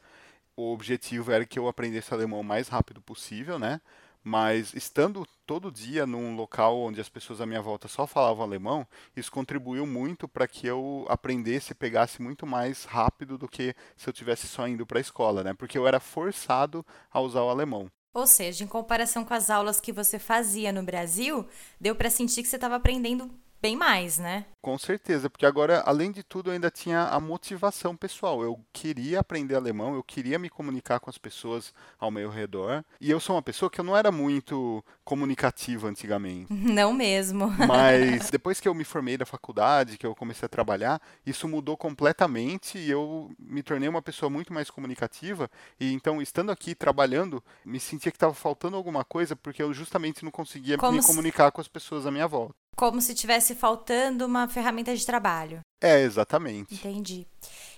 O 0.58 0.74
objetivo 0.74 1.32
era 1.32 1.46
que 1.46 1.60
eu 1.60 1.68
aprendesse 1.68 2.14
alemão 2.14 2.42
o 2.42 2.44
mais 2.44 2.68
rápido 2.68 3.02
possível, 3.02 3.60
né? 3.60 3.82
Mas 4.28 4.74
estando 4.74 5.24
todo 5.46 5.72
dia 5.72 6.08
num 6.08 6.36
local 6.36 6.80
onde 6.80 7.00
as 7.00 7.08
pessoas 7.08 7.40
à 7.40 7.46
minha 7.46 7.62
volta 7.62 7.88
só 7.88 8.08
falavam 8.08 8.44
alemão, 8.44 8.88
isso 9.16 9.32
contribuiu 9.32 9.86
muito 9.86 10.28
para 10.28 10.48
que 10.48 10.66
eu 10.66 11.06
aprendesse 11.08 11.74
e 11.74 11.76
pegasse 11.76 12.20
muito 12.20 12.44
mais 12.44 12.86
rápido 12.86 13.38
do 13.38 13.48
que 13.48 13.76
se 13.96 14.10
eu 14.10 14.14
tivesse 14.14 14.48
só 14.48 14.68
indo 14.68 14.84
para 14.84 14.98
a 14.98 15.02
escola, 15.02 15.44
né? 15.44 15.54
Porque 15.54 15.78
eu 15.78 15.88
era 15.88 16.00
forçado 16.00 16.84
a 17.12 17.22
usar 17.22 17.44
o 17.44 17.50
alemão. 17.50 17.88
Ou 18.16 18.26
seja, 18.26 18.64
em 18.64 18.68
comparação 18.68 19.24
com 19.24 19.34
as 19.36 19.52
aulas 19.52 19.80
que 19.80 19.92
você 19.92 20.18
fazia 20.18 20.74
no 20.74 20.82
Brasil, 20.82 21.48
deu 21.80 21.94
para 21.96 22.10
sentir 22.10 22.42
que 22.42 22.48
você 22.48 22.56
estava 22.56 22.78
aprendendo 22.78 23.30
bem 23.66 23.76
mais, 23.76 24.20
né? 24.20 24.46
Com 24.62 24.78
certeza, 24.78 25.30
porque 25.30 25.46
agora, 25.46 25.82
além 25.86 26.12
de 26.12 26.24
tudo, 26.24 26.50
eu 26.50 26.54
ainda 26.54 26.72
tinha 26.72 27.04
a 27.04 27.20
motivação 27.20 27.96
pessoal. 27.96 28.44
Eu 28.44 28.60
queria 28.74 29.20
aprender 29.20 29.56
alemão, 29.56 29.96
eu 29.96 30.04
queria 30.04 30.40
me 30.40 30.50
comunicar 30.50 31.00
com 31.00 31.10
as 31.10 31.18
pessoas 31.18 31.74
ao 32.00 32.12
meu 32.12 32.30
redor. 32.30 32.84
E 33.00 33.10
eu 33.12 33.20
sou 33.20 33.36
uma 33.36 33.42
pessoa 33.42 33.70
que 33.70 33.80
eu 33.80 33.86
não 33.86 33.96
era 33.96 34.12
muito 34.12 34.84
comunicativa 35.04 35.88
antigamente. 35.88 36.52
Não 36.54 36.94
mesmo. 36.94 37.48
Mas 37.68 38.30
depois 38.32 38.60
que 38.60 38.68
eu 38.68 38.74
me 38.74 38.84
formei 38.84 39.18
da 39.18 39.26
faculdade, 39.26 39.98
que 39.98 40.06
eu 40.06 40.16
comecei 40.16 40.46
a 40.46 40.50
trabalhar, 40.50 41.00
isso 41.26 41.48
mudou 41.48 41.78
completamente 41.78 42.78
e 42.78 42.90
eu 42.90 43.32
me 43.40 43.62
tornei 43.62 43.88
uma 43.88 44.02
pessoa 44.02 44.30
muito 44.30 44.52
mais 44.52 44.70
comunicativa. 44.70 45.50
E 45.80 45.94
então, 45.94 46.22
estando 46.22 46.52
aqui 46.52 46.74
trabalhando, 46.74 47.44
me 47.64 47.80
sentia 47.80 48.12
que 48.12 48.18
estava 48.18 48.34
faltando 48.34 48.78
alguma 48.78 49.04
coisa 49.04 49.36
porque 49.36 49.62
eu 49.62 49.74
justamente 49.74 50.24
não 50.24 50.32
conseguia 50.32 50.78
Como 50.78 50.94
me 50.94 51.02
se... 51.02 51.08
comunicar 51.08 51.52
com 51.52 51.62
as 51.62 51.68
pessoas 51.68 52.08
à 52.08 52.12
minha 52.12 52.28
volta. 52.28 52.56
Como 52.76 53.02
se 53.02 53.16
tivesse 53.16 53.56
faltando 53.56 54.26
uma 54.26 54.48
ferramenta 54.48 54.96
de 54.96 55.06
trabalho. 55.06 55.60
É, 55.82 56.02
exatamente. 56.02 56.76
Entendi. 56.76 57.26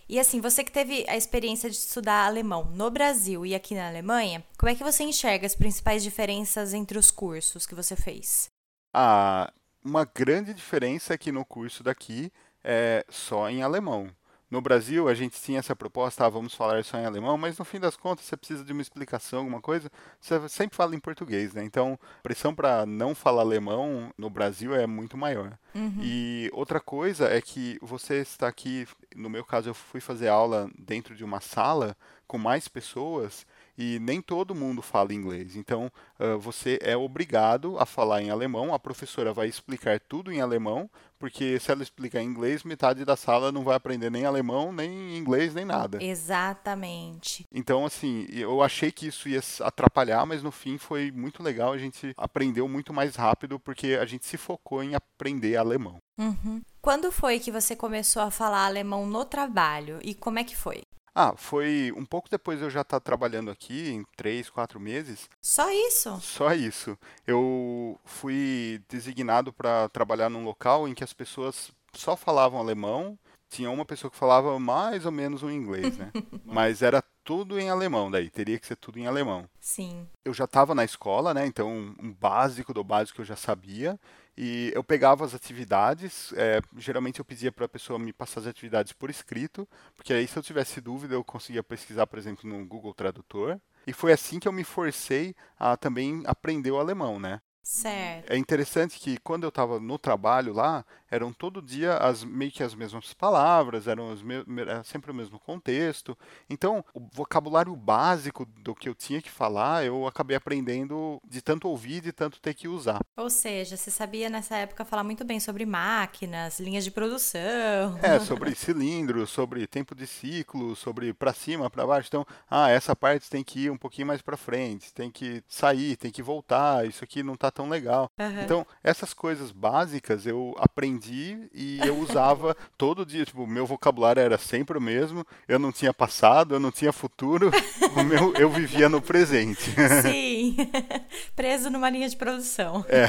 E 0.10 0.20
assim, 0.20 0.40
você 0.40 0.64
que 0.64 0.72
teve 0.72 1.06
a 1.10 1.18
experiência 1.18 1.70
de 1.70 1.76
estudar 1.76 2.26
alemão 2.26 2.66
no 2.72 2.90
Brasil 2.90 3.46
e 3.46 3.54
aqui 3.54 3.76
na 3.76 3.88
Alemanha, 3.88 4.44
como 4.58 4.70
é 4.70 4.76
que 4.76 4.84
você 4.84 5.04
enxerga 5.04 5.46
as 5.46 5.56
principais 5.56 6.02
diferenças 6.02 6.74
entre 6.74 6.98
os 6.98 7.12
cursos 7.12 7.68
que 7.68 7.76
você 7.76 7.96
fez? 7.96 8.48
Ah, 8.94 9.52
uma 9.84 10.06
grande 10.06 10.54
diferença 10.54 11.14
é 11.14 11.18
que 11.18 11.32
no 11.32 11.44
curso 11.44 11.84
daqui 11.84 12.32
é 12.64 13.06
só 13.10 13.50
em 13.50 13.62
alemão. 13.62 14.10
No 14.50 14.62
Brasil, 14.62 15.10
a 15.10 15.14
gente 15.14 15.42
tinha 15.42 15.60
essa 15.60 15.76
proposta, 15.76 16.26
ah, 16.26 16.30
vamos 16.30 16.54
falar 16.54 16.84
só 16.84 16.98
em 16.98 17.06
alemão, 17.06 17.38
mas 17.38 17.58
no 17.58 17.66
fim 17.66 17.80
das 17.80 17.98
contas, 17.98 18.26
você 18.26 18.38
precisa 18.38 18.64
de 18.64 18.72
uma 18.72 18.82
explicação, 18.82 19.40
alguma 19.40 19.60
coisa, 19.60 19.92
você 20.22 20.48
sempre 20.48 20.78
fala 20.78 20.96
em 20.96 21.00
português, 21.00 21.54
né? 21.54 21.64
Então, 21.66 22.00
a 22.20 22.22
pressão 22.22 22.56
para 22.56 22.86
não 22.86 23.14
falar 23.14 23.42
alemão 23.42 24.10
no 24.18 24.30
Brasil 24.30 24.74
é 24.74 24.88
muito 24.88 25.18
maior. 25.18 25.58
Uhum. 25.76 26.00
E 26.02 26.50
outra 26.54 26.80
coisa 26.80 27.28
é 27.28 27.42
que 27.42 27.78
você 27.82 28.22
está 28.22 28.48
aqui, 28.48 28.88
no 29.14 29.30
meu 29.30 29.44
caso, 29.44 29.70
eu 29.70 29.74
fui 29.74 30.00
fazer 30.00 30.30
aula 30.30 30.70
dentro 30.78 31.14
de 31.14 31.26
uma 31.26 31.42
sala 31.42 31.96
com 32.26 32.38
mais 32.38 32.70
pessoas 32.70 33.46
e 33.78 34.00
nem 34.00 34.22
todo 34.22 34.56
mundo 34.56 34.82
fala 34.82 35.14
inglês. 35.14 35.56
Então, 35.56 35.92
uh, 36.20 36.40
você 36.40 36.80
é 36.82 36.98
obrigado 36.98 37.78
a 37.78 37.86
falar 37.86 38.22
em 38.22 38.30
alemão. 38.30 38.74
A 38.74 38.80
professora 38.80 39.32
vai 39.32 39.48
explicar 39.48 40.00
tudo 40.00 40.32
em 40.32 40.42
alemão, 40.42 40.90
porque 41.20 41.60
se 41.60 41.72
ela 41.72 41.84
explicar 41.84 42.22
em 42.22 42.28
inglês, 42.28 42.64
metade 42.64 43.06
da 43.06 43.16
sala 43.16 43.52
não 43.52 43.64
vai 43.64 43.76
aprender 43.76 44.10
nem 44.10 44.26
alemão, 44.26 44.72
nem 44.72 45.18
inglês, 45.18 45.54
nem 45.54 45.66
nada. 45.66 46.04
Exatamente. 46.04 47.46
Então, 47.52 47.86
assim, 47.86 48.26
eu 48.32 48.64
achei 48.64 48.92
que 48.92 49.08
isso 49.08 49.30
ia 49.30 49.42
atrapalhar, 49.62 50.26
mas 50.26 50.42
no 50.42 50.52
fim 50.52 50.78
foi 50.78 51.12
muito 51.12 51.44
legal. 51.44 51.74
A 51.74 51.78
gente 51.78 52.14
aprendeu 52.18 52.68
muito 52.68 52.94
mais 52.94 53.16
rápido, 53.16 53.60
porque 53.60 53.98
a 54.00 54.06
gente 54.06 54.26
se 54.26 54.38
focou 54.38 54.84
em 54.84 54.96
aprender 54.96 55.56
alemão. 55.56 55.98
Uhum. 56.18 56.62
Quando 56.82 57.12
foi 57.12 57.40
que 57.40 57.52
você 57.52 57.76
começou 57.76 58.24
a 58.24 58.32
falar 58.32 58.66
alemão 58.66 59.06
no 59.06 59.24
trabalho 59.24 60.00
e 60.02 60.16
como 60.16 60.40
é 60.40 60.44
que 60.44 60.56
foi? 60.56 60.82
Ah, 61.20 61.34
foi 61.36 61.92
um 61.98 62.06
pouco 62.06 62.30
depois 62.30 62.60
de 62.60 62.66
eu 62.66 62.70
já 62.70 62.82
estar 62.82 63.00
tá 63.00 63.04
trabalhando 63.04 63.50
aqui, 63.50 63.90
em 63.90 64.06
três, 64.16 64.52
quatro 64.52 64.80
meses. 64.80 65.28
Só 65.42 65.68
isso? 65.72 66.16
Só 66.22 66.54
isso. 66.54 66.96
Eu 67.26 68.00
fui 68.06 68.80
designado 68.88 69.52
para 69.52 69.90
trabalhar 69.90 70.30
num 70.30 70.46
local 70.46 70.88
em 70.88 70.94
que 70.94 71.04
as 71.04 71.14
pessoas 71.14 71.72
só 71.92 72.16
falavam 72.16 72.60
alemão. 72.60 73.18
Tinha 73.50 73.72
uma 73.72 73.84
pessoa 73.84 74.12
que 74.12 74.18
falava 74.18 74.60
mais 74.60 75.08
ou 75.08 75.12
menos 75.12 75.42
o 75.42 75.50
inglês, 75.50 75.98
né? 75.98 76.12
Mas 76.46 76.84
era 76.84 77.04
tudo 77.28 77.60
em 77.60 77.70
alemão, 77.70 78.10
daí 78.10 78.30
teria 78.30 78.58
que 78.58 78.66
ser 78.66 78.78
tudo 78.78 78.98
em 78.98 79.06
alemão. 79.06 79.50
Sim. 79.60 80.08
Eu 80.24 80.34
já 80.34 80.46
estava 80.46 80.74
na 80.74 80.86
escola, 80.86 81.34
né? 81.34 81.46
Então, 81.46 81.94
um 82.02 82.14
básico 82.14 82.74
do 82.74 82.86
básico 82.86 83.20
eu 83.20 83.26
já 83.26 83.36
sabia. 83.36 84.00
E 84.38 84.72
eu 84.74 84.82
pegava 84.82 85.26
as 85.26 85.34
atividades, 85.34 86.32
é, 86.38 86.62
geralmente 86.78 87.20
eu 87.20 87.26
pedia 87.26 87.52
para 87.52 87.66
a 87.66 87.70
pessoa 87.70 88.00
me 88.00 88.14
passar 88.14 88.40
as 88.40 88.48
atividades 88.48 88.94
por 88.94 89.10
escrito, 89.10 89.68
porque 89.96 90.14
aí 90.14 90.28
se 90.28 90.38
eu 90.38 90.44
tivesse 90.44 90.80
dúvida 90.80 91.16
eu 91.16 91.24
conseguia 91.24 91.64
pesquisar, 91.64 92.06
por 92.06 92.20
exemplo, 92.20 92.48
no 92.48 92.64
Google 92.66 92.94
Tradutor. 92.94 93.60
E 93.86 93.92
foi 93.92 94.14
assim 94.14 94.40
que 94.40 94.48
eu 94.48 94.52
me 94.52 94.64
forcei 94.64 95.36
a 95.60 95.76
também 95.76 96.22
aprender 96.26 96.72
o 96.72 96.80
alemão, 96.80 97.20
né? 97.20 97.42
Certo. 97.68 98.32
É 98.32 98.38
interessante 98.38 98.98
que 98.98 99.18
quando 99.18 99.44
eu 99.44 99.50
estava 99.50 99.78
no 99.78 100.00
trabalho 100.00 100.54
lá, 100.54 100.86
eram 101.12 101.34
todo 101.34 101.62
dia 101.62 101.98
as, 101.98 102.24
meio 102.24 102.50
que 102.50 102.64
as 102.64 102.74
mesmas 102.74 103.14
palavras, 103.14 103.88
eram 103.88 104.16
me, 104.24 104.62
era 104.62 104.86
sempre 104.86 105.12
o 105.12 105.14
mesmo 105.14 105.38
contexto. 105.38 106.18
Então, 106.50 106.84
o 106.94 107.02
vocabulário 107.12 107.76
básico 107.76 108.46
do 108.46 108.74
que 108.74 108.88
eu 108.88 108.96
tinha 108.96 109.22
que 109.22 109.30
falar, 109.30 109.86
eu 109.86 110.08
acabei 110.08 110.38
aprendendo 110.38 111.22
de 111.28 111.42
tanto 111.42 111.68
ouvir, 111.68 112.00
de 112.00 112.14
tanto 112.14 112.40
ter 112.40 112.54
que 112.54 112.70
usar. 112.70 113.02
Ou 113.18 113.30
seja, 113.30 113.76
você 113.76 113.92
sabia 113.92 114.30
nessa 114.30 114.56
época 114.56 114.86
falar 114.86 115.04
muito 115.04 115.26
bem 115.26 115.40
sobre 115.40 115.66
máquinas, 115.66 116.62
linhas 116.62 116.86
de 116.86 116.92
produção. 116.92 118.00
É, 118.02 118.18
sobre 118.24 118.56
cilindros, 118.56 119.30
sobre 119.30 119.68
tempo 119.68 119.94
de 119.94 120.08
ciclo, 120.08 120.74
sobre 120.74 121.14
para 121.14 121.34
cima, 121.34 121.70
para 121.70 121.86
baixo. 121.86 122.08
Então, 122.08 122.26
ah, 122.50 122.70
essa 122.70 122.96
parte 122.96 123.30
tem 123.30 123.44
que 123.44 123.66
ir 123.66 123.72
um 123.72 123.78
pouquinho 123.78 124.08
mais 124.08 124.22
para 124.22 124.38
frente, 124.38 124.94
tem 124.94 125.12
que 125.12 125.44
sair, 125.50 125.98
tem 125.98 126.12
que 126.12 126.24
voltar, 126.24 126.88
isso 126.88 127.04
aqui 127.04 127.22
não 127.22 127.34
está 127.34 127.52
tão 127.58 127.68
legal. 127.68 128.12
Uhum. 128.20 128.42
Então, 128.44 128.68
essas 128.84 129.16
coisas 129.16 129.52
básicas 129.52 130.28
eu 130.28 130.56
aprendi 130.60 131.50
e 131.52 131.80
eu 131.80 131.98
usava 131.98 132.56
todo 132.78 133.06
dia. 133.06 133.26
Tipo, 133.26 133.48
meu 133.48 133.66
vocabulário 133.66 134.22
era 134.22 134.38
sempre 134.38 134.78
o 134.78 134.82
mesmo. 134.82 135.26
Eu 135.48 135.58
não 135.58 135.72
tinha 135.72 135.92
passado, 135.92 136.54
eu 136.54 136.60
não 136.60 136.72
tinha 136.72 136.94
futuro. 136.94 137.50
o 137.98 138.04
meu, 138.04 138.34
eu 138.36 138.50
vivia 138.52 138.88
no 138.88 139.02
presente. 139.02 139.74
Sim. 140.04 140.56
Preso 141.36 141.72
numa 141.72 141.90
linha 141.90 142.08
de 142.08 142.16
produção. 142.16 142.86
É. 142.88 143.08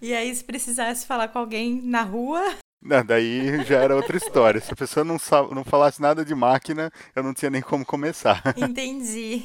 e 0.00 0.14
aí, 0.14 0.34
se 0.34 0.42
precisasse 0.42 1.06
falar 1.06 1.28
com 1.28 1.38
alguém 1.38 1.82
na 1.82 2.00
rua, 2.00 2.42
não, 2.82 3.04
daí 3.04 3.64
já 3.64 3.80
era 3.80 3.96
outra 3.96 4.16
história. 4.16 4.60
Se 4.60 4.72
a 4.72 4.76
pessoa 4.76 5.04
não, 5.04 5.16
não 5.52 5.64
falasse 5.64 6.02
nada 6.02 6.22
de 6.22 6.34
máquina, 6.34 6.90
eu 7.16 7.22
não 7.22 7.32
tinha 7.32 7.50
nem 7.50 7.62
como 7.62 7.84
começar. 7.84 8.42
Entendi. 8.56 9.42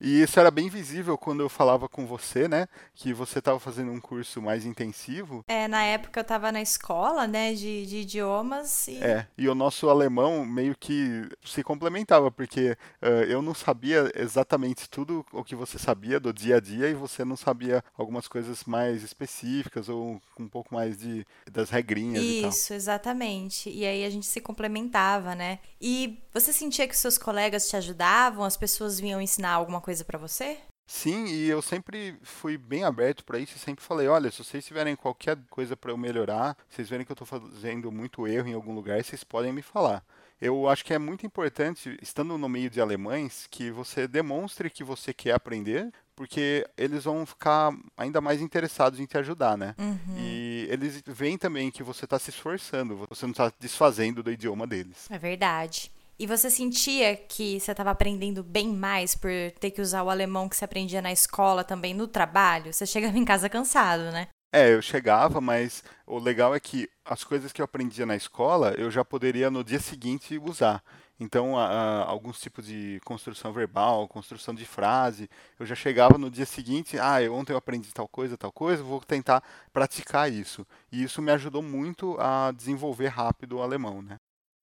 E 0.00 0.22
isso 0.22 0.38
era 0.38 0.50
bem 0.50 0.68
visível 0.68 1.16
quando 1.16 1.40
eu 1.40 1.48
falava 1.48 1.88
com 1.88 2.06
você, 2.06 2.46
né? 2.46 2.68
Que 2.94 3.12
você 3.12 3.38
estava 3.38 3.58
fazendo 3.58 3.90
um 3.90 4.00
curso 4.00 4.42
mais 4.42 4.66
intensivo. 4.66 5.44
É, 5.48 5.66
na 5.66 5.82
época 5.82 6.20
eu 6.20 6.22
estava 6.22 6.52
na 6.52 6.60
escola, 6.60 7.26
né, 7.26 7.54
de, 7.54 7.86
de 7.86 7.98
idiomas. 7.98 8.88
E... 8.88 9.02
É, 9.02 9.26
e 9.38 9.48
o 9.48 9.54
nosso 9.54 9.88
alemão 9.88 10.44
meio 10.44 10.76
que 10.78 11.28
se 11.44 11.62
complementava, 11.62 12.30
porque 12.30 12.76
uh, 13.02 13.06
eu 13.26 13.40
não 13.40 13.54
sabia 13.54 14.10
exatamente 14.14 14.88
tudo 14.88 15.24
o 15.32 15.42
que 15.42 15.54
você 15.54 15.78
sabia 15.78 16.20
do 16.20 16.32
dia 16.32 16.56
a 16.56 16.60
dia 16.60 16.88
e 16.88 16.94
você 16.94 17.24
não 17.24 17.36
sabia 17.36 17.82
algumas 17.96 18.28
coisas 18.28 18.64
mais 18.64 19.02
específicas 19.02 19.88
ou 19.88 20.20
um 20.38 20.48
pouco 20.48 20.74
mais 20.74 20.98
de, 20.98 21.26
das 21.50 21.70
regrinhas 21.70 22.22
isso, 22.22 22.38
e 22.38 22.40
tal. 22.42 22.50
Isso, 22.50 22.74
exatamente. 22.74 23.70
E 23.70 23.84
aí 23.86 24.04
a 24.04 24.10
gente 24.10 24.26
se 24.26 24.40
complementava, 24.40 25.34
né? 25.34 25.58
E 25.80 26.18
você 26.32 26.52
sentia 26.52 26.86
que 26.86 26.96
seus 26.96 27.16
colegas 27.16 27.68
te 27.68 27.76
ajudavam? 27.76 28.44
As 28.44 28.56
pessoas 28.56 29.00
vinham 29.00 29.20
ensinar 29.20 29.52
alguma 29.52 29.80
coisa 29.86 30.04
para 30.04 30.18
você? 30.18 30.58
Sim, 30.84 31.26
e 31.26 31.48
eu 31.48 31.62
sempre 31.62 32.18
fui 32.20 32.58
bem 32.58 32.82
aberto 32.82 33.24
para 33.24 33.38
isso 33.38 33.54
e 33.54 33.58
sempre 33.60 33.84
falei, 33.84 34.08
olha, 34.08 34.32
se 34.32 34.42
vocês 34.42 34.66
tiverem 34.66 34.96
qualquer 34.96 35.38
coisa 35.48 35.76
para 35.76 35.92
eu 35.92 35.96
melhorar, 35.96 36.56
vocês 36.68 36.88
verem 36.88 37.06
que 37.06 37.12
eu 37.12 37.14
estou 37.14 37.26
fazendo 37.26 37.92
muito 37.92 38.26
erro 38.26 38.48
em 38.48 38.54
algum 38.54 38.74
lugar, 38.74 39.02
vocês 39.02 39.22
podem 39.22 39.52
me 39.52 39.62
falar. 39.62 40.04
Eu 40.40 40.68
acho 40.68 40.84
que 40.84 40.92
é 40.92 40.98
muito 40.98 41.24
importante, 41.24 41.96
estando 42.02 42.36
no 42.36 42.48
meio 42.48 42.68
de 42.68 42.80
alemães, 42.80 43.46
que 43.48 43.70
você 43.70 44.08
demonstre 44.08 44.68
que 44.68 44.82
você 44.82 45.14
quer 45.14 45.32
aprender, 45.32 45.92
porque 46.16 46.66
eles 46.76 47.04
vão 47.04 47.24
ficar 47.24 47.72
ainda 47.96 48.20
mais 48.20 48.40
interessados 48.40 48.98
em 48.98 49.06
te 49.06 49.16
ajudar, 49.16 49.56
né? 49.56 49.74
Uhum. 49.78 50.18
E 50.18 50.66
eles 50.68 51.00
veem 51.06 51.38
também 51.38 51.70
que 51.70 51.84
você 51.84 52.06
está 52.06 52.18
se 52.18 52.30
esforçando, 52.30 53.06
você 53.08 53.24
não 53.24 53.30
está 53.32 53.52
desfazendo 53.60 54.20
do 54.20 54.32
idioma 54.32 54.66
deles. 54.66 55.08
É 55.10 55.18
verdade. 55.18 55.92
E 56.18 56.26
você 56.26 56.48
sentia 56.48 57.14
que 57.14 57.60
você 57.60 57.72
estava 57.72 57.90
aprendendo 57.90 58.42
bem 58.42 58.68
mais 58.68 59.14
por 59.14 59.30
ter 59.60 59.70
que 59.70 59.82
usar 59.82 60.02
o 60.02 60.08
alemão 60.08 60.48
que 60.48 60.56
você 60.56 60.64
aprendia 60.64 61.02
na 61.02 61.12
escola 61.12 61.62
também 61.62 61.92
no 61.92 62.08
trabalho? 62.08 62.72
Você 62.72 62.86
chegava 62.86 63.18
em 63.18 63.24
casa 63.24 63.50
cansado, 63.50 64.10
né? 64.10 64.28
É, 64.50 64.72
eu 64.72 64.80
chegava, 64.80 65.42
mas 65.42 65.84
o 66.06 66.18
legal 66.18 66.54
é 66.54 66.60
que 66.60 66.88
as 67.04 67.22
coisas 67.22 67.52
que 67.52 67.60
eu 67.60 67.66
aprendia 67.66 68.06
na 68.06 68.16
escola 68.16 68.72
eu 68.78 68.90
já 68.90 69.04
poderia 69.04 69.50
no 69.50 69.62
dia 69.62 69.78
seguinte 69.78 70.38
usar. 70.38 70.82
Então, 71.20 71.58
a, 71.58 71.66
a, 71.66 72.04
alguns 72.04 72.40
tipos 72.40 72.66
de 72.66 72.98
construção 73.04 73.52
verbal, 73.52 74.08
construção 74.08 74.54
de 74.54 74.64
frase, 74.64 75.28
eu 75.58 75.66
já 75.66 75.74
chegava 75.74 76.16
no 76.16 76.30
dia 76.30 76.46
seguinte, 76.46 76.98
ah, 76.98 77.16
ontem 77.30 77.52
eu 77.52 77.58
aprendi 77.58 77.92
tal 77.92 78.08
coisa, 78.08 78.38
tal 78.38 78.52
coisa, 78.52 78.82
vou 78.82 79.00
tentar 79.00 79.42
praticar 79.70 80.32
isso. 80.32 80.66
E 80.90 81.02
isso 81.02 81.20
me 81.20 81.32
ajudou 81.32 81.62
muito 81.62 82.16
a 82.18 82.52
desenvolver 82.52 83.08
rápido 83.08 83.58
o 83.58 83.62
alemão, 83.62 84.00
né? 84.00 84.16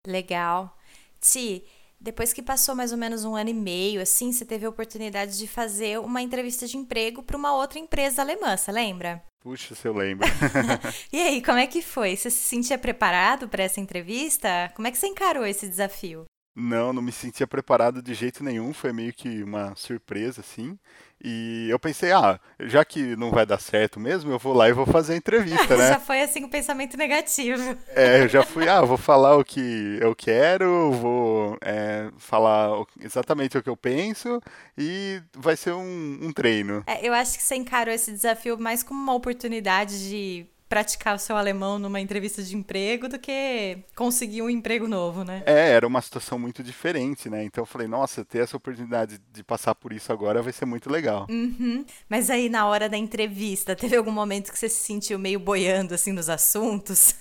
Legal. 0.06 0.76
Ti, 1.24 1.64
depois 2.00 2.34
que 2.34 2.42
passou 2.42 2.76
mais 2.76 2.92
ou 2.92 2.98
menos 2.98 3.24
um 3.24 3.34
ano 3.34 3.50
e 3.50 3.54
meio, 3.54 4.02
assim, 4.02 4.34
você 4.34 4.44
teve 4.44 4.66
a 4.66 4.70
oportunidade 4.70 5.38
de 5.38 5.48
fazer 5.48 6.00
uma 6.00 6.22
entrevista 6.22 6.68
de 6.68 6.76
emprego 6.76 7.24
para 7.24 7.38
uma 7.38 7.56
outra 7.56 7.80
empresa 7.80 8.22
alemã, 8.22 8.58
você 8.58 8.74
lembra? 8.74 9.24
Puxa, 9.40 9.74
se 9.74 9.88
eu 9.88 9.94
lembro. 9.94 10.28
e 11.14 11.22
aí, 11.22 11.42
como 11.42 11.58
é 11.58 11.66
que 11.66 11.82
foi? 11.82 12.18
Você 12.18 12.30
se 12.30 12.44
sentia 12.44 12.78
preparado 12.78 13.48
para 13.48 13.64
essa 13.64 13.80
entrevista? 13.80 14.70
Como 14.76 14.86
é 14.86 14.92
que 14.92 14.98
você 14.98 15.08
encarou 15.08 15.46
esse 15.46 15.68
desafio? 15.68 16.26
Não, 16.56 16.92
não 16.94 17.02
me 17.02 17.12
sentia 17.12 17.48
preparado 17.48 18.02
de 18.02 18.14
jeito 18.14 18.44
nenhum, 18.44 18.74
foi 18.74 18.94
meio 18.94 19.14
que 19.14 19.42
uma 19.42 19.74
surpresa, 19.76 20.42
assim. 20.42 20.78
E 21.24 21.68
eu 21.70 21.80
pensei, 21.80 22.12
ah, 22.12 22.38
já 22.60 22.84
que 22.84 23.16
não 23.16 23.32
vai 23.32 23.46
dar 23.46 23.60
certo 23.60 24.00
mesmo, 24.00 24.32
eu 24.32 24.40
vou 24.40 24.54
lá 24.54 24.68
e 24.68 24.74
vou 24.74 24.86
fazer 24.86 25.14
a 25.14 25.18
entrevista, 25.18 25.76
né? 25.78 25.90
já 25.90 26.00
foi 26.00 26.22
assim 26.22 26.44
o 26.44 26.48
um 26.48 26.50
pensamento 26.50 26.98
negativo. 26.98 27.78
É, 27.96 28.24
eu 28.24 28.28
já 28.28 28.44
fui, 28.44 28.68
ah, 28.68 28.82
vou 28.82 28.98
falar 28.98 29.38
o 29.38 29.44
que 29.44 29.98
eu 30.02 30.14
quero, 30.14 30.92
vou 30.92 31.58
é, 31.62 32.10
falar 32.18 32.72
exatamente 33.00 33.58
o 33.58 33.64
que 33.64 33.70
eu 33.70 33.78
penso 33.78 34.42
e 34.78 35.22
vai 35.34 35.56
ser 35.56 35.72
um, 35.72 36.20
um 36.22 36.34
treino. 36.34 36.84
É, 36.86 37.08
eu 37.08 37.14
acho 37.14 37.38
que 37.38 37.44
você 37.44 37.56
encarou 37.56 37.94
esse 37.94 38.12
desafio 38.12 38.58
mais 38.58 38.84
como 38.84 39.02
uma 39.02 39.14
oportunidade 39.14 40.10
de 40.10 40.46
praticar 40.74 41.16
o 41.16 41.20
seu 41.20 41.38
alemão 41.38 41.78
numa 41.78 42.02
entrevista 42.02 42.42
de 42.42 42.56
emprego 42.56 43.08
do 43.08 43.20
que 43.20 43.78
conseguir 43.96 44.42
um 44.42 44.50
emprego 44.50 44.88
novo, 44.88 45.24
né? 45.24 45.44
É, 45.46 45.70
era 45.70 45.86
uma 45.86 46.02
situação 46.02 46.40
muito 46.40 46.64
diferente, 46.64 47.30
né? 47.30 47.44
Então 47.44 47.62
eu 47.62 47.66
falei, 47.68 47.88
nossa, 47.88 48.26
ter 48.26 48.40
essa 48.40 48.58
oportunidade 48.58 49.22
de 49.32 49.44
passar 49.44 49.76
por 49.76 49.94
isso 49.94 50.12
agora 50.12 50.42
vai 50.42 50.52
ser 50.52 50.66
muito 50.66 50.90
legal. 50.90 51.28
Uhum. 51.30 51.86
Mas 52.10 52.32
aí 52.32 52.50
na 52.50 52.66
hora 52.66 52.90
da 52.90 52.98
entrevista, 52.98 53.76
teve 53.76 53.96
algum 53.96 54.10
momento 54.10 54.52
que 54.52 54.58
você 54.58 54.68
se 54.68 54.82
sentiu 54.82 55.20
meio 55.20 55.40
boiando 55.40 55.94
assim 55.94 56.12
nos 56.12 56.28
assuntos? 56.28 57.14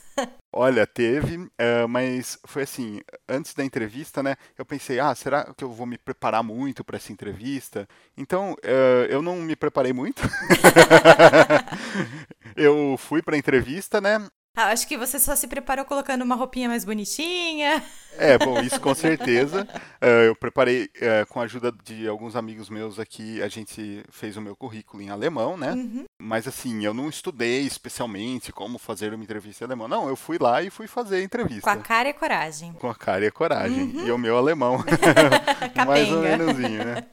Olha, 0.54 0.86
teve, 0.86 1.36
uh, 1.36 1.88
mas 1.88 2.38
foi 2.46 2.64
assim, 2.64 3.00
antes 3.26 3.54
da 3.54 3.64
entrevista, 3.64 4.22
né? 4.22 4.36
Eu 4.56 4.66
pensei, 4.66 5.00
ah, 5.00 5.14
será 5.14 5.52
que 5.54 5.64
eu 5.64 5.72
vou 5.72 5.86
me 5.86 5.96
preparar 5.96 6.42
muito 6.42 6.84
para 6.84 6.96
essa 6.96 7.10
entrevista? 7.10 7.88
Então, 8.16 8.52
uh, 8.52 9.06
eu 9.08 9.22
não 9.22 9.36
me 9.36 9.56
preparei 9.56 9.94
muito. 9.94 10.22
eu 12.54 12.96
fui 12.98 13.22
para 13.22 13.34
a 13.34 13.38
entrevista, 13.38 14.00
né? 14.00 14.28
Ah, 14.54 14.68
acho 14.68 14.86
que 14.86 14.98
você 14.98 15.18
só 15.18 15.34
se 15.34 15.48
preparou 15.48 15.84
colocando 15.86 16.22
uma 16.22 16.34
roupinha 16.34 16.68
mais 16.68 16.84
bonitinha. 16.84 17.82
É, 18.18 18.36
bom, 18.36 18.60
isso 18.60 18.78
com 18.78 18.94
certeza. 18.94 19.66
Uh, 20.02 20.04
eu 20.28 20.36
preparei 20.36 20.84
uh, 20.84 21.26
com 21.30 21.40
a 21.40 21.44
ajuda 21.44 21.72
de 21.82 22.06
alguns 22.06 22.36
amigos 22.36 22.68
meus 22.68 22.98
aqui, 22.98 23.40
a 23.40 23.48
gente 23.48 24.04
fez 24.10 24.36
o 24.36 24.42
meu 24.42 24.54
currículo 24.54 25.02
em 25.02 25.08
alemão, 25.08 25.56
né? 25.56 25.72
Uhum. 25.72 26.04
Mas 26.20 26.46
assim, 26.46 26.84
eu 26.84 26.92
não 26.92 27.08
estudei 27.08 27.62
especialmente 27.62 28.52
como 28.52 28.78
fazer 28.78 29.14
uma 29.14 29.24
entrevista 29.24 29.64
em 29.64 29.66
alemão. 29.66 29.88
Não, 29.88 30.06
eu 30.06 30.16
fui 30.16 30.36
lá 30.38 30.62
e 30.62 30.68
fui 30.68 30.86
fazer 30.86 31.16
a 31.16 31.22
entrevista. 31.22 31.62
Com 31.62 31.70
a 31.70 31.82
cara 31.82 32.08
e 32.08 32.10
a 32.10 32.14
coragem. 32.14 32.72
Com 32.74 32.90
a 32.90 32.94
cara 32.94 33.24
e 33.24 33.28
a 33.28 33.32
coragem. 33.32 33.84
Uhum. 33.84 34.06
E 34.06 34.12
o 34.12 34.18
meu 34.18 34.36
alemão. 34.36 34.84
Mais 35.86 36.12
ou 36.12 36.20
menos, 36.20 36.58
né? 36.58 37.06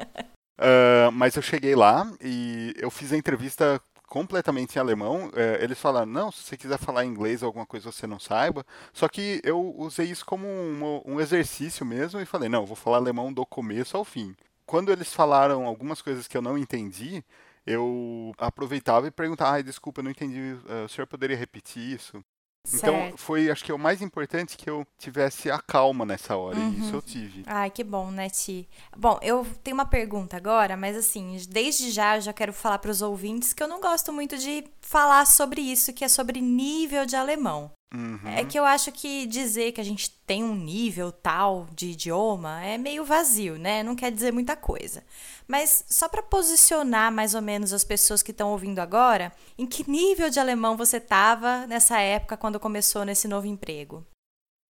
Uh, 0.60 1.10
mas 1.14 1.38
eu 1.38 1.42
cheguei 1.42 1.74
lá 1.74 2.06
e 2.22 2.74
eu 2.78 2.92
fiz 2.92 3.14
a 3.14 3.18
entrevista 3.18 3.82
completamente 4.10 4.76
em 4.76 4.80
alemão. 4.80 5.32
É, 5.36 5.64
eles 5.64 5.80
falaram, 5.80 6.08
não, 6.08 6.32
se 6.32 6.44
você 6.44 6.58
quiser 6.58 6.78
falar 6.80 7.06
inglês 7.06 7.44
alguma 7.44 7.66
coisa 7.66 7.92
você 7.92 8.08
não 8.08 8.20
saiba. 8.20 8.66
Só 8.92 9.08
que 9.08 9.40
eu 9.44 9.76
usei 9.78 10.08
isso 10.08 10.26
como 10.26 10.48
um, 10.48 11.02
um 11.06 11.22
exercício 11.22 11.86
mesmo 11.86 12.20
e 12.20 12.26
falei, 12.26 12.50
não, 12.50 12.66
vou 12.66 12.76
falar 12.76 12.98
alemão 12.98 13.32
do 13.32 13.46
começo 13.46 13.96
ao 13.96 14.04
fim. 14.04 14.36
Quando 14.66 14.92
eles 14.92 15.14
falaram 15.14 15.66
algumas 15.66 16.02
coisas 16.02 16.28
que 16.28 16.38
eu 16.38 16.42
não 16.42 16.58
entendi, 16.58 17.24
eu 17.66 18.34
aproveitava 18.38 19.08
e 19.08 19.12
perguntava, 19.12 19.52
ai, 19.52 19.64
desculpa, 19.64 20.00
eu 20.00 20.04
não 20.04 20.12
entendi, 20.12 20.58
uh, 20.66 20.86
o 20.86 20.90
senhor 20.90 21.08
poderia 21.08 21.38
repetir 21.38 21.82
isso? 21.82 22.24
Então, 22.68 22.94
certo. 22.94 23.18
foi, 23.18 23.50
acho 23.50 23.64
que, 23.64 23.72
o 23.72 23.80
mais 23.80 24.02
importante 24.02 24.58
que 24.58 24.70
eu 24.70 24.86
tivesse 24.98 25.50
a 25.50 25.60
calma 25.60 26.06
nessa 26.06 26.36
hora, 26.36 26.58
uhum. 26.58 26.74
e 26.74 26.80
isso 26.80 26.96
eu 26.96 27.02
tive. 27.02 27.44
Ai, 27.48 27.72
que 27.72 27.84
bom, 27.84 28.12
né, 28.12 28.30
Ti? 28.30 28.68
Bom, 28.96 29.18
eu 29.22 29.46
tenho 29.64 29.76
uma 29.76 29.86
pergunta 29.86 30.38
agora, 30.38 30.76
mas 30.76 30.96
assim, 30.96 31.38
desde 31.50 31.90
já 31.90 32.18
eu 32.18 32.22
já 32.22 32.34
quero 32.34 32.54
falar 32.54 32.80
para 32.80 32.92
os 32.92 33.02
ouvintes 33.02 33.54
que 33.54 33.64
eu 33.64 33.68
não 33.68 33.80
gosto 33.80 34.12
muito 34.12 34.38
de 34.38 34.66
falar 34.82 35.26
sobre 35.26 35.62
isso, 35.62 35.94
que 35.94 36.04
é 36.04 36.08
sobre 36.08 36.42
nível 36.42 37.06
de 37.06 37.16
alemão. 37.16 37.72
Uhum. 37.94 38.20
É 38.24 38.46
que 38.46 38.58
eu 38.60 38.66
acho 38.66 38.92
que 38.92 39.26
dizer 39.26 39.72
que 39.72 39.82
a 39.82 39.84
gente 39.84 40.12
tem 40.26 40.44
um 40.44 40.54
nível 40.54 41.12
tal 41.12 41.68
de 41.74 41.88
idioma 41.88 42.64
é 42.64 42.78
meio 42.78 43.04
vazio, 43.04 43.58
né? 43.58 43.82
Não 43.82 43.96
quer 43.96 44.12
dizer 44.12 44.32
muita 44.32 44.56
coisa. 44.56 45.04
Mas 45.48 45.84
só 45.88 46.08
para 46.08 46.22
posicionar 46.22 47.12
mais 47.12 47.34
ou 47.34 47.42
menos 47.42 47.74
as 47.74 47.84
pessoas 47.84 48.22
que 48.22 48.30
estão 48.30 48.52
ouvindo 48.52 48.78
agora, 48.78 49.32
em 49.58 49.66
que 49.66 49.90
nível 49.90 50.30
de 50.30 50.40
alemão 50.40 50.78
você 50.78 50.98
estava 50.98 51.66
nessa 51.66 52.00
época 52.00 52.38
quando 52.38 52.60
começou 52.60 53.04
nesse 53.04 53.28
novo 53.28 53.48
emprego? 53.48 54.06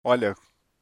Olha, 0.04 0.36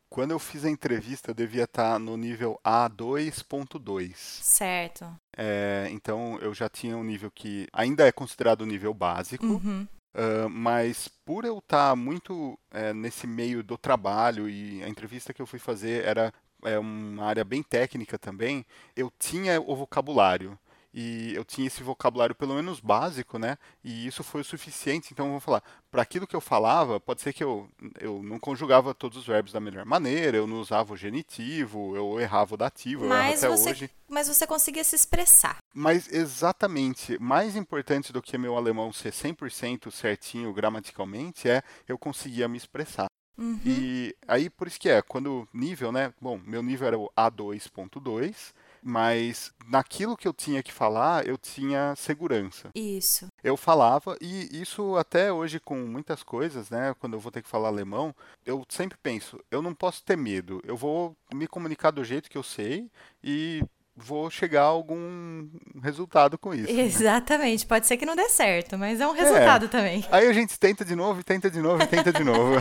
quando 0.10 0.32
eu 0.32 0.39
fiz 0.39 0.65
a 0.65 0.69
entrevista, 0.69 1.32
eu 1.32 1.36
devia 1.36 1.63
estar 1.63 1.98
no 2.00 2.17
nível 2.17 2.60
A2.2. 2.65 4.13
Certo. 4.15 5.06
É, 5.38 5.88
então 5.91 6.38
eu 6.39 6.54
já 6.54 6.69
tinha 6.69 6.98
um 6.98 7.04
nível 7.04 7.32
que 7.32 7.67
ainda 7.71 8.06
é 8.06 8.12
considerado 8.12 8.63
um 8.63 8.67
nível 8.67 8.93
básico, 8.93 9.45
Uhum. 9.45 9.88
Uh, 10.15 10.49
mas 10.49 11.10
por 11.25 11.43
eu 11.43 11.58
estar 11.58 11.93
muito 11.93 12.58
é, 12.71 12.93
nesse 12.93 13.28
meio 13.28 13.62
do 13.62 13.78
trabalho 13.78 14.47
e 14.47 14.82
a 14.82 14.88
entrevista 14.88 15.34
que 15.34 15.41
eu 15.41 15.45
fui 15.45 15.60
fazer 15.60 16.06
era 16.06 16.34
é, 16.63 16.80
uma 16.80 17.25
área 17.25 17.43
bem 17.43 17.62
técnica 17.62 18.17
também, 18.17 18.65
eu 18.95 19.12
tinha 19.19 19.60
o 19.60 19.75
vocabulário. 19.75 20.58
E 20.97 21.36
eu 21.36 21.43
tinha 21.43 21.67
esse 21.67 21.84
vocabulário 21.84 22.34
pelo 22.34 22.56
menos 22.56 22.80
básico, 22.80 23.38
né? 23.38 23.58
E 23.84 24.08
isso 24.08 24.23
foi 24.23 24.39
o 24.39 24.45
suficiente. 24.45 25.10
Então, 25.12 25.28
vamos 25.28 25.43
falar, 25.43 25.62
para 25.91 26.01
aquilo 26.01 26.25
que 26.25 26.34
eu 26.34 26.39
falava, 26.39 27.01
pode 27.01 27.21
ser 27.21 27.34
que 27.34 27.43
eu, 27.43 27.67
eu 27.99 28.23
não 28.23 28.39
conjugava 28.39 28.93
todos 28.93 29.17
os 29.17 29.28
verbos 29.28 29.51
da 29.51 29.60
melhor 29.60 29.84
maneira, 29.84 30.38
eu 30.38 30.47
não 30.47 30.62
usava 30.62 30.93
o 30.93 30.97
genitivo, 30.97 31.97
eu 31.97 32.17
errava 32.21 32.54
o 32.54 32.58
dativo, 32.58 33.04
eu 33.04 33.10
erravo 33.10 33.23
Mas 33.23 33.43
até 33.43 33.54
você, 33.54 33.69
hoje. 33.71 33.91
mas 34.08 34.30
você 34.30 34.47
conseguia 34.47 34.86
se 34.86 34.95
expressar. 34.95 35.58
Mas 35.77 36.09
exatamente, 36.11 37.21
mais 37.21 37.57
importante 37.57 38.13
do 38.13 38.21
que 38.21 38.38
meu 38.38 38.55
alemão 38.55 38.93
ser 38.93 39.11
100% 39.11 39.91
certinho 39.91 40.53
gramaticalmente 40.53 41.49
é 41.49 41.61
eu 41.85 41.97
conseguia 41.97 42.47
me 42.47 42.57
expressar. 42.57 43.07
Uhum. 43.38 43.59
E 43.65 44.15
aí 44.25 44.49
por 44.49 44.67
isso 44.67 44.79
que 44.79 44.88
é, 44.88 45.01
quando 45.01 45.45
nível, 45.53 45.91
né? 45.91 46.13
Bom, 46.21 46.39
meu 46.45 46.63
nível 46.63 46.88
era 46.88 46.97
o 46.97 47.11
A2.2, 47.17 48.53
mas 48.81 49.51
naquilo 49.67 50.15
que 50.15 50.27
eu 50.27 50.33
tinha 50.33 50.63
que 50.63 50.71
falar, 50.71 51.27
eu 51.27 51.38
tinha 51.38 51.93
segurança. 51.97 52.69
Isso. 52.73 53.27
Eu 53.43 53.57
falava, 53.57 54.17
e 54.21 54.61
isso 54.61 54.95
até 54.95 55.33
hoje 55.33 55.59
com 55.59 55.75
muitas 55.75 56.23
coisas, 56.23 56.69
né? 56.69 56.95
Quando 56.99 57.13
eu 57.13 57.19
vou 57.19 57.31
ter 57.31 57.41
que 57.41 57.49
falar 57.49 57.67
alemão, 57.67 58.15
eu 58.45 58.63
sempre 58.69 58.97
penso, 59.01 59.38
eu 59.51 59.61
não 59.61 59.73
posso 59.73 60.03
ter 60.03 60.15
medo, 60.15 60.61
eu 60.63 60.77
vou 60.77 61.17
me 61.33 61.47
comunicar 61.47 61.91
do 61.91 62.03
jeito 62.03 62.29
que 62.29 62.38
eu 62.38 62.43
sei 62.43 62.89
e 63.21 63.61
vou 63.95 64.29
chegar 64.29 64.63
a 64.63 64.65
algum 64.65 65.47
resultado 65.81 66.38
com 66.38 66.53
isso. 66.53 66.71
né? 66.71 66.81
Exatamente. 66.84 67.65
Pode 67.65 67.88
ser 67.88 67.97
que 67.97 68.05
não 68.05 68.15
dê 68.15 68.27
certo, 68.29 68.77
mas 68.77 68.99
é 68.99 69.08
um 69.08 69.13
resultado 69.13 69.67
também. 69.69 70.05
Aí 70.12 70.27
a 70.27 70.34
gente 70.34 70.60
tenta 70.60 70.84
de 70.84 70.95
novo, 70.95 71.23
tenta 71.23 71.49
de 71.49 71.62
novo, 71.62 71.86
tenta 71.88 72.12
de 72.12 72.23
novo. 72.23 72.55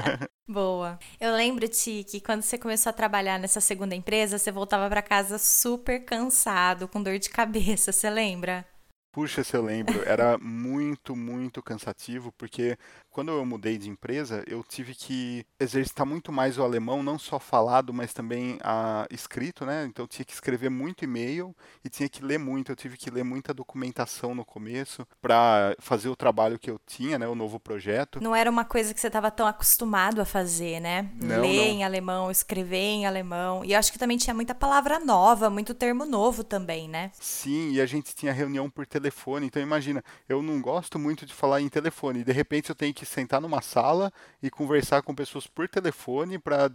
Boa. 0.48 0.98
Eu 1.20 1.32
lembro-te 1.34 2.04
que 2.04 2.20
quando 2.20 2.42
você 2.42 2.58
começou 2.58 2.90
a 2.90 2.94
trabalhar 2.94 3.38
nessa 3.38 3.60
segunda 3.60 3.94
empresa, 3.94 4.36
você 4.38 4.50
voltava 4.50 4.88
para 4.88 5.02
casa 5.02 5.38
super 5.38 6.04
cansado, 6.04 6.88
com 6.88 7.02
dor 7.02 7.18
de 7.18 7.30
cabeça, 7.30 7.92
você 7.92 8.10
lembra? 8.10 8.66
Puxa, 9.12 9.42
se 9.42 9.56
eu 9.56 9.62
lembro, 9.62 10.02
era 10.08 10.38
muito, 10.38 11.16
muito 11.16 11.60
cansativo, 11.60 12.30
porque 12.38 12.76
quando 13.10 13.30
eu 13.30 13.44
mudei 13.44 13.76
de 13.76 13.90
empresa, 13.90 14.44
eu 14.46 14.62
tive 14.62 14.94
que 14.94 15.44
exercitar 15.58 16.06
muito 16.06 16.32
mais 16.32 16.58
o 16.58 16.62
alemão, 16.62 17.02
não 17.02 17.18
só 17.18 17.38
falado, 17.38 17.92
mas 17.92 18.12
também 18.12 18.58
a 18.62 19.06
escrito, 19.10 19.66
né? 19.66 19.84
Então 19.86 20.04
eu 20.04 20.08
tinha 20.08 20.24
que 20.24 20.32
escrever 20.32 20.70
muito 20.70 21.04
e-mail 21.04 21.54
e 21.84 21.88
tinha 21.88 22.08
que 22.08 22.24
ler 22.24 22.38
muito. 22.38 22.72
Eu 22.72 22.76
tive 22.76 22.96
que 22.96 23.10
ler 23.10 23.24
muita 23.24 23.52
documentação 23.52 24.34
no 24.34 24.44
começo 24.44 25.06
para 25.20 25.74
fazer 25.78 26.08
o 26.08 26.16
trabalho 26.16 26.58
que 26.58 26.70
eu 26.70 26.80
tinha, 26.86 27.18
né? 27.18 27.26
O 27.26 27.34
novo 27.34 27.58
projeto. 27.58 28.20
Não 28.20 28.34
era 28.34 28.50
uma 28.50 28.64
coisa 28.64 28.94
que 28.94 29.00
você 29.00 29.08
estava 29.08 29.30
tão 29.30 29.46
acostumado 29.46 30.20
a 30.20 30.24
fazer, 30.24 30.80
né? 30.80 31.10
Não, 31.20 31.40
Ler 31.40 31.56
não. 31.56 31.64
em 31.64 31.84
alemão, 31.84 32.30
escrever 32.30 32.76
em 32.76 33.06
alemão. 33.06 33.64
E 33.64 33.72
eu 33.72 33.78
acho 33.78 33.92
que 33.92 33.98
também 33.98 34.16
tinha 34.18 34.34
muita 34.34 34.54
palavra 34.54 35.00
nova, 35.00 35.50
muito 35.50 35.74
termo 35.74 36.04
novo 36.04 36.44
também, 36.44 36.88
né? 36.88 37.10
Sim, 37.20 37.72
e 37.72 37.80
a 37.80 37.86
gente 37.86 38.14
tinha 38.14 38.32
reunião 38.32 38.70
por 38.70 38.86
telefone. 38.86 39.46
Então 39.46 39.60
imagina, 39.60 40.02
eu 40.28 40.42
não 40.42 40.60
gosto 40.60 40.98
muito 40.98 41.26
de 41.26 41.34
falar 41.34 41.60
em 41.60 41.68
telefone. 41.68 42.22
De 42.24 42.32
repente 42.32 42.70
eu 42.70 42.74
tenho 42.74 42.94
que 42.94 43.04
sentar 43.10 43.40
numa 43.40 43.60
sala 43.60 44.12
e 44.42 44.48
conversar 44.50 45.02
com 45.02 45.14
pessoas 45.14 45.46
por 45.46 45.68
telefone 45.68 46.38
para 46.38 46.70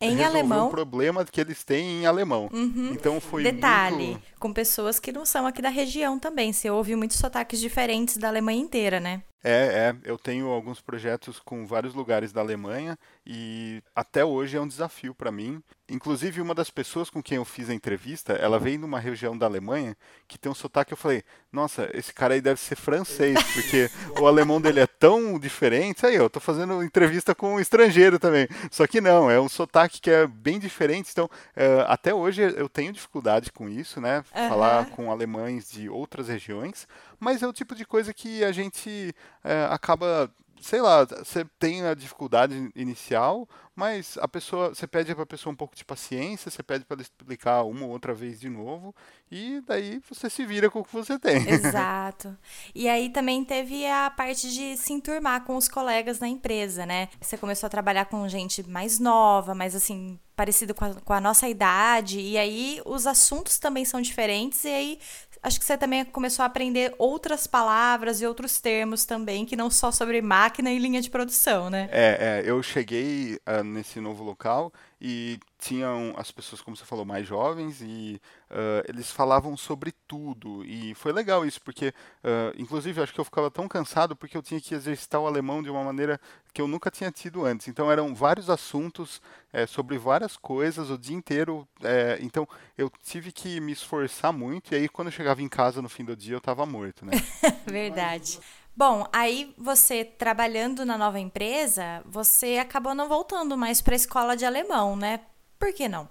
Em 0.00 0.10
resolver 0.14 0.24
alemão. 0.38 0.68
um 0.68 0.70
problema 0.70 1.24
que 1.24 1.40
eles 1.40 1.62
têm 1.64 2.02
em 2.02 2.06
alemão. 2.06 2.48
Então 2.92 3.20
foi 3.20 3.42
Detalhe, 3.42 4.06
muito... 4.12 4.22
com 4.38 4.52
pessoas 4.52 4.98
que 4.98 5.12
não 5.12 5.26
são 5.26 5.46
aqui 5.46 5.60
da 5.60 5.68
região 5.68 6.18
também. 6.18 6.52
Você 6.52 6.70
ouve 6.70 6.96
muitos 6.96 7.18
sotaques 7.18 7.60
diferentes 7.60 8.16
da 8.16 8.28
Alemanha 8.28 8.60
inteira, 8.60 8.98
né? 9.00 9.22
É, 9.42 9.94
é, 9.94 9.96
eu 10.04 10.18
tenho 10.18 10.48
alguns 10.48 10.80
projetos 10.80 11.40
com 11.40 11.66
vários 11.66 11.94
lugares 11.94 12.32
da 12.32 12.40
Alemanha 12.40 12.98
e 13.26 13.82
até 13.94 14.24
hoje 14.24 14.56
é 14.56 14.60
um 14.60 14.68
desafio 14.68 15.14
para 15.14 15.32
mim. 15.32 15.62
Inclusive, 15.88 16.40
uma 16.40 16.54
das 16.54 16.70
pessoas 16.70 17.10
com 17.10 17.22
quem 17.22 17.36
eu 17.36 17.44
fiz 17.44 17.68
a 17.68 17.74
entrevista, 17.74 18.34
ela 18.34 18.60
veio 18.60 18.78
numa 18.78 19.00
região 19.00 19.36
da 19.36 19.46
Alemanha 19.46 19.96
que 20.28 20.38
tem 20.38 20.52
um 20.52 20.54
sotaque. 20.54 20.92
Eu 20.92 20.96
falei, 20.96 21.24
nossa, 21.50 21.90
esse 21.92 22.14
cara 22.14 22.34
aí 22.34 22.40
deve 22.40 22.60
ser 22.60 22.76
francês, 22.76 23.36
porque 23.52 23.90
o 24.20 24.26
alemão 24.26 24.60
dele 24.60 24.80
é 24.80 24.86
tão 24.86 25.36
diferente. 25.36 26.06
Aí, 26.06 26.14
eu 26.14 26.30
tô 26.30 26.38
fazendo 26.38 26.84
entrevista 26.84 27.34
com 27.34 27.54
um 27.54 27.60
estrangeiro 27.60 28.20
também. 28.20 28.46
Só 28.70 28.86
que 28.86 29.00
não, 29.00 29.28
é 29.28 29.40
um 29.40 29.48
sotaque 29.48 30.00
que 30.00 30.10
é 30.10 30.28
bem 30.28 30.60
diferente. 30.60 31.10
Então, 31.10 31.28
é, 31.56 31.84
até 31.88 32.14
hoje 32.14 32.40
eu 32.42 32.68
tenho 32.68 32.92
dificuldade 32.92 33.50
com 33.50 33.68
isso, 33.68 34.00
né? 34.00 34.22
Falar 34.48 34.90
com 34.90 35.10
alemães 35.10 35.72
de 35.72 35.88
outras 35.88 36.28
regiões. 36.28 36.86
Mas 37.18 37.42
é 37.42 37.48
o 37.48 37.52
tipo 37.52 37.74
de 37.74 37.84
coisa 37.84 38.14
que 38.14 38.44
a 38.44 38.52
gente 38.52 39.12
é, 39.44 39.66
acaba 39.70 40.30
sei 40.60 40.80
lá, 40.80 41.04
você 41.04 41.44
tem 41.58 41.82
a 41.82 41.94
dificuldade 41.94 42.70
inicial, 42.76 43.48
mas 43.74 44.18
a 44.20 44.28
pessoa, 44.28 44.68
você 44.74 44.86
pede 44.86 45.14
para 45.14 45.22
a 45.22 45.26
pessoa 45.26 45.52
um 45.52 45.56
pouco 45.56 45.74
de 45.74 45.84
paciência, 45.84 46.50
você 46.50 46.62
pede 46.62 46.84
para 46.84 46.96
ela 46.96 47.02
explicar 47.02 47.62
uma 47.62 47.86
ou 47.86 47.90
outra 47.90 48.12
vez 48.12 48.38
de 48.38 48.48
novo, 48.48 48.94
e 49.30 49.62
daí 49.66 50.00
você 50.08 50.28
se 50.28 50.44
vira 50.44 50.70
com 50.70 50.80
o 50.80 50.84
que 50.84 50.92
você 50.92 51.18
tem. 51.18 51.48
Exato. 51.48 52.36
E 52.74 52.88
aí 52.88 53.08
também 53.08 53.44
teve 53.44 53.86
a 53.86 54.10
parte 54.10 54.52
de 54.52 54.76
se 54.76 54.92
enturmar 54.92 55.44
com 55.44 55.56
os 55.56 55.68
colegas 55.68 56.20
na 56.20 56.28
empresa, 56.28 56.84
né? 56.84 57.08
Você 57.20 57.38
começou 57.38 57.66
a 57.66 57.70
trabalhar 57.70 58.04
com 58.04 58.28
gente 58.28 58.68
mais 58.68 58.98
nova, 58.98 59.54
mais 59.54 59.74
assim, 59.74 60.18
parecido 60.36 60.74
com 60.74 60.84
a, 60.84 60.94
com 60.94 61.12
a 61.12 61.20
nossa 61.20 61.48
idade, 61.48 62.20
e 62.20 62.36
aí 62.36 62.82
os 62.84 63.06
assuntos 63.06 63.58
também 63.58 63.84
são 63.84 64.00
diferentes, 64.00 64.62
e 64.64 64.68
aí 64.68 64.98
acho 65.42 65.58
que 65.58 65.64
você 65.64 65.76
também 65.76 66.04
começou 66.04 66.42
a 66.42 66.46
aprender 66.46 66.94
outras 66.98 67.46
palavras 67.46 68.20
e 68.20 68.26
outros 68.26 68.60
termos 68.60 69.04
também, 69.04 69.44
que 69.44 69.56
não 69.56 69.70
só 69.70 69.90
sobre 69.90 70.20
máquina 70.20 70.70
e 70.70 70.78
linha 70.78 71.00
de 71.00 71.10
produção, 71.10 71.70
né? 71.70 71.88
É, 71.90 72.42
é, 72.44 72.50
eu 72.50 72.62
cheguei 72.62 73.38
ah, 73.46 73.62
nesse 73.62 74.00
novo 74.00 74.22
local 74.24 74.72
e 75.00 75.38
tinham 75.58 76.14
as 76.16 76.30
pessoas, 76.30 76.60
como 76.60 76.76
você 76.76 76.84
falou, 76.84 77.04
mais 77.04 77.26
jovens 77.26 77.80
e 77.80 78.20
ah, 78.50 78.82
eles 78.88 79.10
falavam 79.10 79.56
sobre 79.56 79.92
tudo. 80.06 80.64
E 80.64 80.94
foi 80.94 81.12
legal 81.12 81.46
isso, 81.46 81.60
porque, 81.62 81.94
ah, 82.24 82.52
inclusive, 82.58 83.00
acho 83.00 83.12
que 83.14 83.20
eu 83.20 83.24
ficava 83.24 83.50
tão 83.50 83.68
cansado 83.68 84.16
porque 84.16 84.36
eu 84.36 84.42
tinha 84.42 84.60
que 84.60 84.74
exercitar 84.74 85.20
o 85.20 85.26
alemão 85.26 85.62
de 85.62 85.70
uma 85.70 85.84
maneira 85.84 86.20
que 86.52 86.60
eu 86.60 86.66
nunca 86.66 86.90
tinha 86.90 87.10
tido 87.10 87.44
antes. 87.44 87.68
Então, 87.68 87.90
eram 87.90 88.14
vários 88.14 88.50
assuntos 88.50 89.22
eh, 89.52 89.66
sobre 89.66 89.96
várias 89.98 90.36
coisas 90.36 90.90
o 90.90 90.98
dia 90.98 91.16
inteiro. 91.16 91.66
eh, 91.82 92.18
então, 92.20 92.46
eu 92.76 92.90
tive 93.04 93.30
que 93.30 93.60
me 93.60 93.72
esforçar 93.72 94.32
muito. 94.32 94.72
E 94.72 94.76
aí, 94.76 94.88
quando 94.88 95.08
eu 95.08 95.12
chegava 95.12 95.40
em 95.42 95.48
casa 95.48 95.80
no 95.80 95.88
fim 95.88 96.04
do 96.04 96.16
dia, 96.16 96.34
eu 96.34 96.38
estava 96.38 96.66
morto, 96.66 97.06
né? 97.06 97.12
Verdade. 97.66 98.40
Bom, 98.76 99.06
aí 99.12 99.54
você 99.58 100.04
trabalhando 100.04 100.86
na 100.86 100.96
nova 100.96 101.18
empresa, 101.18 102.02
você 102.06 102.56
acabou 102.58 102.94
não 102.94 103.08
voltando 103.08 103.56
mais 103.56 103.82
para 103.82 103.94
a 103.94 103.96
escola 103.96 104.36
de 104.36 104.44
alemão, 104.44 104.96
né? 104.96 105.20
Por 105.58 105.72
que 105.72 105.88
não? 105.88 106.08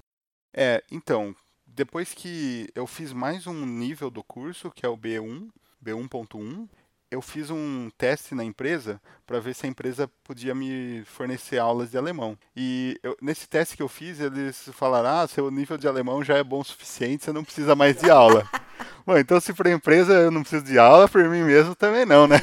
É, 0.55 0.83
então, 0.91 1.35
depois 1.65 2.13
que 2.13 2.67
eu 2.75 2.85
fiz 2.85 3.11
mais 3.13 3.47
um 3.47 3.65
nível 3.65 4.09
do 4.11 4.23
curso, 4.23 4.71
que 4.71 4.85
é 4.85 4.89
o 4.89 4.97
B1, 4.97 5.49
B1.1, 5.83 6.67
eu 7.09 7.21
fiz 7.23 7.49
um 7.49 7.89
teste 7.97 8.35
na 8.35 8.43
empresa 8.43 9.01
para 9.25 9.39
ver 9.39 9.55
se 9.55 9.65
a 9.65 9.69
empresa 9.69 10.07
podia 10.23 10.53
me 10.53 11.03
fornecer 11.05 11.57
aulas 11.57 11.89
de 11.89 11.97
alemão. 11.97 12.37
E 12.55 12.99
eu- 13.01 13.17
nesse 13.19 13.47
teste 13.47 13.75
que 13.75 13.81
eu 13.81 13.87
fiz, 13.87 14.19
eles 14.19 14.69
falaram: 14.73 15.09
ah, 15.09 15.27
seu 15.27 15.49
nível 15.49 15.75
de 15.77 15.87
alemão 15.87 16.23
já 16.23 16.37
é 16.37 16.43
bom 16.43 16.59
o 16.59 16.63
suficiente, 16.63 17.23
você 17.23 17.31
não 17.31 17.43
precisa 17.43 17.75
mais 17.75 17.97
de 17.99 18.11
aula. 18.11 18.47
Bom, 19.05 19.17
então 19.17 19.39
se 19.39 19.53
para 19.53 19.71
empresa 19.71 20.13
eu 20.13 20.31
não 20.31 20.41
preciso 20.41 20.65
de 20.65 20.77
aula, 20.77 21.07
por 21.07 21.23
mim 21.27 21.43
mesmo 21.43 21.75
também 21.75 22.05
não, 22.05 22.27
né? 22.27 22.37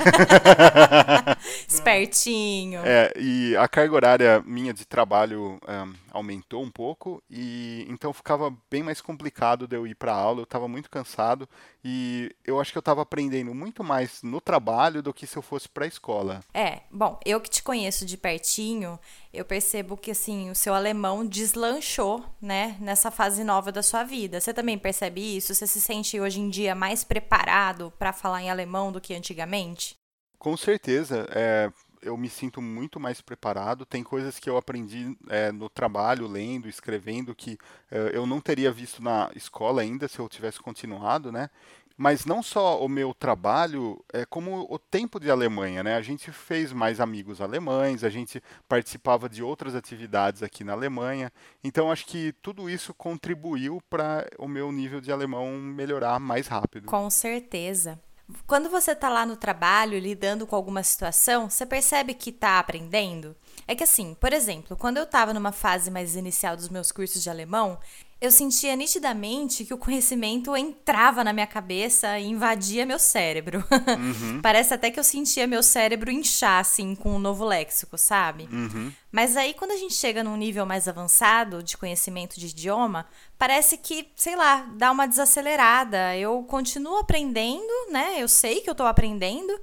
Espertinho. 1.69 2.81
É, 2.85 3.13
e 3.17 3.57
a 3.57 3.69
carga 3.69 3.95
horária 3.95 4.43
minha 4.45 4.75
de 4.75 4.85
trabalho 4.85 5.59
ahn, 5.67 5.93
aumentou 6.13 6.63
um 6.63 6.71
pouco 6.71 7.23
e 7.31 7.87
então 7.89 8.13
ficava 8.13 8.53
bem 8.71 8.83
mais 8.83 9.01
complicado 9.01 9.67
de 9.67 9.77
eu 9.77 9.87
ir 9.87 9.95
para 9.95 10.13
aula. 10.13 10.41
Eu 10.41 10.45
estava 10.45 10.67
muito 10.67 10.91
cansado 10.91 11.49
e 11.85 12.35
eu 12.45 12.61
acho 12.61 12.73
que 12.73 12.79
eu 12.79 12.81
estava 12.81 13.03
aprendendo 13.03 13.55
muito 13.55 13.85
mais 13.85 14.23
no 14.23 14.41
trabalho 14.41 15.03
do 15.03 15.15
que 15.15 15.27
se 15.27 15.37
eu 15.37 15.43
fosse 15.43 15.69
para 15.69 15.85
a 15.85 15.89
escola. 15.89 16.41
É, 16.53 16.81
bom, 16.91 17.21
eu 17.25 17.41
que 17.41 17.49
te 17.49 17.63
conheço 17.63 18.05
de 18.05 18.17
pertinho, 18.17 18.99
eu 19.37 19.45
percebo 19.45 19.97
que 19.97 20.11
assim, 20.11 20.51
o 20.51 20.55
seu 20.55 20.75
alemão 20.75 21.25
deslanchou, 21.27 22.25
né, 22.41 22.77
nessa 22.81 23.11
fase 23.11 23.45
nova 23.45 23.71
da 23.71 23.83
sua 23.83 24.03
vida. 24.03 24.41
Você 24.41 24.55
também 24.55 24.79
percebe 24.79 25.37
isso? 25.37 25.55
Você 25.55 25.67
se 25.67 25.81
sente 25.81 26.19
hoje 26.19 26.41
em 26.41 26.49
dia 26.49 26.75
mais 26.75 27.05
preparado 27.05 27.93
para 27.99 28.13
falar 28.13 28.43
em 28.43 28.51
alemão 28.51 28.91
do 28.91 29.01
que 29.01 29.15
antigamente? 29.15 29.97
Com 30.39 30.57
certeza, 30.57 31.27
é, 31.31 31.71
eu 32.03 32.17
me 32.17 32.29
sinto 32.29 32.63
muito 32.63 33.01
mais 33.01 33.21
preparado. 33.21 33.85
Tem 33.85 34.03
coisas 34.03 34.39
que 34.39 34.49
eu 34.49 34.57
aprendi 34.57 35.17
é, 35.29 35.51
no 35.51 35.69
trabalho, 35.69 36.27
lendo, 36.27 36.69
escrevendo, 36.69 37.35
que 37.35 37.59
é, 37.91 38.13
eu 38.15 38.27
não 38.27 38.41
teria 38.41 38.71
visto 38.71 39.03
na 39.03 39.31
escola 39.35 39.83
ainda 39.83 40.09
se 40.09 40.19
eu 40.19 40.29
tivesse 40.29 40.61
continuado, 40.61 41.33
né? 41.33 41.51
Mas 41.97 42.27
não 42.27 42.43
só 42.43 42.85
o 42.85 42.89
meu 42.89 43.15
trabalho, 43.15 44.05
é 44.13 44.27
como 44.27 44.67
o 44.71 44.79
tempo 44.79 45.19
de 45.19 45.31
Alemanha, 45.31 45.83
né? 45.83 45.97
A 45.97 46.03
gente 46.03 46.31
fez 46.31 46.73
mais 46.73 47.01
amigos 47.01 47.41
alemães, 47.41 48.05
a 48.05 48.11
gente 48.11 48.43
participava 48.69 49.29
de 49.29 49.43
outras 49.43 49.75
atividades 49.75 50.43
aqui 50.43 50.63
na 50.63 50.75
Alemanha. 50.75 51.33
Então 51.65 51.91
acho 51.91 52.05
que 52.07 52.35
tudo 52.43 52.69
isso 52.69 52.93
contribuiu 52.93 53.81
para 53.89 54.29
o 54.39 54.47
meu 54.47 54.71
nível 54.71 55.01
de 55.01 55.11
alemão 55.11 55.53
melhorar 55.53 56.21
mais 56.21 56.47
rápido. 56.47 56.87
Com 56.87 57.09
certeza. 57.09 57.99
Quando 58.47 58.69
você 58.69 58.91
está 58.91 59.09
lá 59.09 59.25
no 59.25 59.37
trabalho 59.37 59.99
lidando 59.99 60.47
com 60.47 60.57
alguma 60.57 60.83
situação, 60.83 61.49
você 61.49 61.65
percebe 61.65 62.13
que 62.13 62.31
está 62.31 62.59
aprendendo? 62.59 63.37
É 63.69 63.75
que 63.75 63.85
assim, 63.85 64.15
por 64.15 64.33
exemplo, 64.33 64.77
quando 64.77 64.97
eu 64.97 65.05
estava 65.05 65.33
numa 65.33 65.53
fase 65.53 65.91
mais 65.91 66.17
inicial 66.17 66.57
dos 66.57 66.69
meus 66.69 66.91
cursos 66.91 67.23
de 67.23 67.31
alemão, 67.31 67.79
eu 68.19 68.31
sentia 68.31 68.75
nitidamente 68.75 69.65
que 69.65 69.75
o 69.75 69.79
conhecimento 69.79 70.57
entrava 70.57 71.23
na 71.23 71.35
minha 71.35 71.47
cabeça 71.47 72.19
e 72.19 72.27
invadia 72.27 72.87
meu 72.87 72.99
cérebro. 72.99 73.65
Uhum. 73.97 74.41
Parece 74.43 74.75
até 74.75 74.91
que 74.91 74.99
eu 74.99 75.05
sentia 75.05 75.47
meu 75.47 75.63
cérebro 75.63 76.11
inchar, 76.11 76.61
assim, 76.61 76.95
com 76.95 77.13
o 77.13 77.15
um 77.17 77.19
novo 77.19 77.45
léxico, 77.45 77.97
sabe? 77.97 78.49
Uhum. 78.53 78.93
Mas 79.11 79.37
aí, 79.37 79.55
quando 79.55 79.71
a 79.71 79.77
gente 79.77 79.95
chega 79.95 80.23
num 80.23 80.37
nível 80.37 80.67
mais 80.67 80.87
avançado 80.87 81.63
de 81.63 81.77
conhecimento 81.77 82.39
de 82.39 82.47
idioma, 82.47 83.07
parece 83.39 83.79
que, 83.79 84.11
sei 84.15 84.37
lá, 84.37 84.69
dá 84.77 84.91
uma 84.91 85.07
desacelerada. 85.07 86.17
Eu 86.17 86.43
continuo 86.45 86.99
aprendendo, 86.99 87.91
né? 87.91 88.17
Eu 88.19 88.29
sei 88.29 88.61
que 88.61 88.69
eu 88.69 88.75
tô 88.75 88.85
aprendendo, 88.85 89.59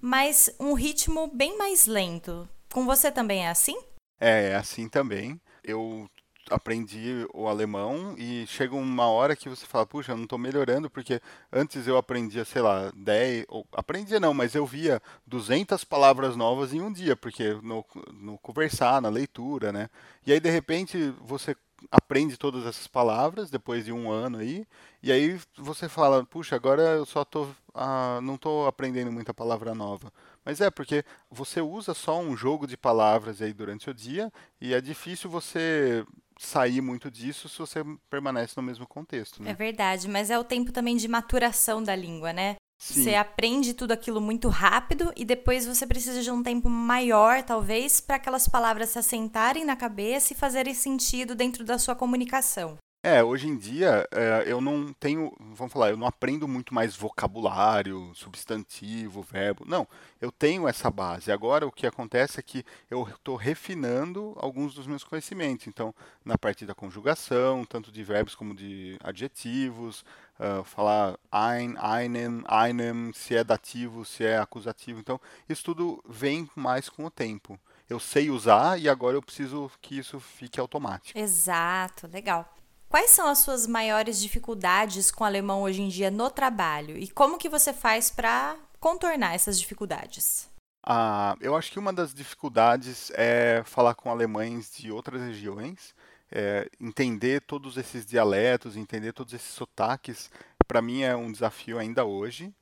mas 0.00 0.50
um 0.58 0.72
ritmo 0.74 1.30
bem 1.32 1.56
mais 1.56 1.86
lento. 1.86 2.48
Com 2.72 2.84
você 2.84 3.10
também 3.10 3.46
é 3.46 3.50
assim? 3.50 3.76
É, 4.20 4.50
é 4.50 4.54
assim 4.56 4.88
também. 4.88 5.40
Eu 5.62 6.08
aprendi 6.50 7.26
o 7.34 7.48
alemão 7.48 8.14
e 8.18 8.46
chega 8.46 8.74
uma 8.74 9.06
hora 9.06 9.36
que 9.36 9.48
você 9.48 9.66
fala, 9.66 9.86
puxa, 9.86 10.12
eu 10.12 10.16
não 10.16 10.24
estou 10.24 10.38
melhorando, 10.38 10.88
porque 10.88 11.20
antes 11.52 11.86
eu 11.86 11.96
aprendia, 11.96 12.44
sei 12.44 12.62
lá, 12.62 12.92
10, 12.94 13.46
ou 13.48 13.66
aprendia 13.72 14.20
não, 14.20 14.32
mas 14.32 14.54
eu 14.54 14.64
via 14.64 15.02
200 15.26 15.84
palavras 15.84 16.36
novas 16.36 16.72
em 16.72 16.80
um 16.80 16.92
dia, 16.92 17.16
porque 17.16 17.54
no, 17.62 17.84
no 18.12 18.38
conversar, 18.38 19.00
na 19.02 19.08
leitura, 19.08 19.72
né? 19.72 19.90
E 20.26 20.32
aí, 20.32 20.40
de 20.40 20.50
repente, 20.50 21.12
você 21.20 21.56
aprende 21.90 22.36
todas 22.36 22.64
essas 22.64 22.86
palavras 22.86 23.50
depois 23.50 23.84
de 23.84 23.92
um 23.92 24.10
ano 24.10 24.38
aí, 24.38 24.66
e 25.02 25.12
aí 25.12 25.38
você 25.56 25.88
fala, 25.88 26.24
puxa, 26.24 26.56
agora 26.56 26.82
eu 26.82 27.06
só 27.06 27.24
tô, 27.24 27.48
ah, 27.74 28.18
não 28.22 28.36
estou 28.36 28.66
aprendendo 28.66 29.12
muita 29.12 29.34
palavra 29.34 29.74
nova. 29.74 30.12
Mas 30.44 30.60
é 30.60 30.70
porque 30.70 31.04
você 31.30 31.60
usa 31.60 31.92
só 31.92 32.18
um 32.20 32.36
jogo 32.36 32.66
de 32.66 32.76
palavras 32.76 33.42
aí 33.42 33.52
durante 33.52 33.90
o 33.90 33.94
dia 33.94 34.32
e 34.60 34.72
é 34.74 34.80
difícil 34.80 35.28
você 35.28 36.04
sair 36.38 36.80
muito 36.80 37.10
disso 37.10 37.48
se 37.48 37.58
você 37.58 37.82
permanece 38.10 38.54
no 38.56 38.62
mesmo 38.62 38.86
contexto. 38.86 39.42
Né? 39.42 39.50
É 39.50 39.54
verdade, 39.54 40.08
mas 40.08 40.30
é 40.30 40.38
o 40.38 40.44
tempo 40.44 40.72
também 40.72 40.96
de 40.96 41.08
maturação 41.08 41.82
da 41.82 41.96
língua, 41.96 42.32
né? 42.32 42.56
Sim. 42.78 43.02
Você 43.02 43.14
aprende 43.14 43.72
tudo 43.72 43.92
aquilo 43.92 44.20
muito 44.20 44.48
rápido 44.48 45.10
e 45.16 45.24
depois 45.24 45.66
você 45.66 45.86
precisa 45.86 46.22
de 46.22 46.30
um 46.30 46.42
tempo 46.42 46.68
maior, 46.68 47.42
talvez, 47.42 48.00
para 48.00 48.16
aquelas 48.16 48.46
palavras 48.46 48.90
se 48.90 48.98
assentarem 48.98 49.64
na 49.64 49.74
cabeça 49.74 50.32
e 50.32 50.36
fazerem 50.36 50.74
sentido 50.74 51.34
dentro 51.34 51.64
da 51.64 51.78
sua 51.78 51.94
comunicação. 51.94 52.76
É, 53.02 53.22
hoje 53.22 53.46
em 53.46 53.56
dia 53.56 54.04
é, 54.10 54.44
eu 54.46 54.60
não 54.60 54.92
tenho, 54.92 55.32
vamos 55.38 55.72
falar, 55.72 55.90
eu 55.90 55.96
não 55.96 56.08
aprendo 56.08 56.48
muito 56.48 56.74
mais 56.74 56.96
vocabulário, 56.96 58.10
substantivo, 58.14 59.22
verbo. 59.22 59.64
Não, 59.64 59.86
eu 60.20 60.32
tenho 60.32 60.66
essa 60.66 60.90
base. 60.90 61.30
Agora 61.30 61.66
o 61.66 61.70
que 61.70 61.86
acontece 61.86 62.40
é 62.40 62.42
que 62.42 62.64
eu 62.90 63.06
estou 63.08 63.36
refinando 63.36 64.34
alguns 64.38 64.74
dos 64.74 64.88
meus 64.88 65.04
conhecimentos. 65.04 65.68
Então, 65.68 65.94
na 66.24 66.36
parte 66.36 66.66
da 66.66 66.74
conjugação, 66.74 67.64
tanto 67.64 67.92
de 67.92 68.02
verbos 68.02 68.34
como 68.34 68.54
de 68.54 68.98
adjetivos, 69.04 70.04
uh, 70.40 70.64
falar 70.64 71.16
ein, 71.30 71.76
einen, 71.78 72.42
einem, 72.48 73.12
se 73.12 73.36
é 73.36 73.44
dativo, 73.44 74.04
se 74.04 74.24
é 74.24 74.38
acusativo. 74.38 74.98
Então, 74.98 75.20
isso 75.48 75.62
tudo 75.62 76.02
vem 76.08 76.50
mais 76.56 76.88
com 76.88 77.04
o 77.04 77.10
tempo. 77.10 77.56
Eu 77.88 78.00
sei 78.00 78.30
usar 78.30 78.80
e 78.80 78.88
agora 78.88 79.16
eu 79.16 79.22
preciso 79.22 79.70
que 79.80 79.96
isso 79.96 80.18
fique 80.18 80.58
automático. 80.58 81.16
Exato, 81.16 82.08
legal. 82.08 82.55
Quais 82.88 83.10
são 83.10 83.26
as 83.28 83.38
suas 83.38 83.66
maiores 83.66 84.20
dificuldades 84.20 85.10
com 85.10 85.24
o 85.24 85.26
alemão 85.26 85.62
hoje 85.62 85.82
em 85.82 85.88
dia 85.88 86.10
no 86.10 86.30
trabalho 86.30 86.96
e 86.96 87.08
como 87.08 87.38
que 87.38 87.48
você 87.48 87.72
faz 87.72 88.10
para 88.10 88.56
contornar 88.78 89.34
essas 89.34 89.58
dificuldades? 89.58 90.48
Ah, 90.84 91.36
eu 91.40 91.56
acho 91.56 91.72
que 91.72 91.80
uma 91.80 91.92
das 91.92 92.14
dificuldades 92.14 93.10
é 93.14 93.62
falar 93.64 93.94
com 93.94 94.08
alemães 94.08 94.70
de 94.70 94.92
outras 94.92 95.20
regiões, 95.20 95.92
é, 96.30 96.70
entender 96.80 97.40
todos 97.42 97.76
esses 97.76 98.06
dialetos, 98.06 98.76
entender 98.76 99.12
todos 99.12 99.34
esses 99.34 99.52
sotaques, 99.52 100.30
para 100.66 100.80
mim 100.80 101.02
é 101.02 101.16
um 101.16 101.30
desafio 101.30 101.78
ainda 101.78 102.04
hoje. 102.04 102.54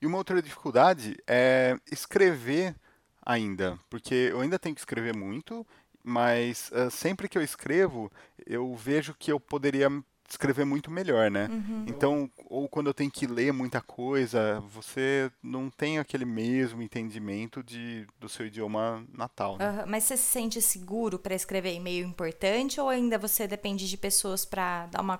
E 0.00 0.06
uma 0.06 0.18
outra 0.18 0.40
dificuldade 0.40 1.16
é 1.26 1.78
escrever 1.90 2.74
ainda, 3.24 3.78
porque 3.90 4.14
eu 4.14 4.40
ainda 4.40 4.58
tenho 4.58 4.74
que 4.74 4.80
escrever 4.80 5.14
muito 5.14 5.66
mas 6.06 6.70
uh, 6.70 6.88
sempre 6.88 7.28
que 7.28 7.36
eu 7.36 7.42
escrevo, 7.42 8.12
eu 8.46 8.72
vejo 8.76 9.12
que 9.18 9.32
eu 9.32 9.40
poderia 9.40 9.90
escrever 10.28 10.64
muito 10.64 10.90
melhor, 10.90 11.30
né? 11.30 11.48
Uhum. 11.50 11.84
Então, 11.88 12.30
ou 12.46 12.68
quando 12.68 12.88
eu 12.88 12.94
tenho 12.94 13.10
que 13.10 13.26
ler 13.26 13.52
muita 13.52 13.80
coisa, 13.80 14.60
você 14.68 15.30
não 15.42 15.68
tem 15.68 15.98
aquele 15.98 16.24
mesmo 16.24 16.80
entendimento 16.80 17.62
de, 17.62 18.06
do 18.20 18.28
seu 18.28 18.46
idioma 18.46 19.04
natal. 19.12 19.56
Né? 19.56 19.68
Uhum. 19.68 19.84
Mas 19.88 20.04
você 20.04 20.16
se 20.16 20.24
sente 20.24 20.62
seguro 20.62 21.18
para 21.18 21.34
escrever 21.34 21.74
e-mail 21.74 22.06
importante 22.06 22.80
ou 22.80 22.88
ainda 22.88 23.18
você 23.18 23.46
depende 23.46 23.88
de 23.88 23.96
pessoas 23.96 24.44
para 24.44 24.86
dar 24.86 25.00
uma 25.00 25.18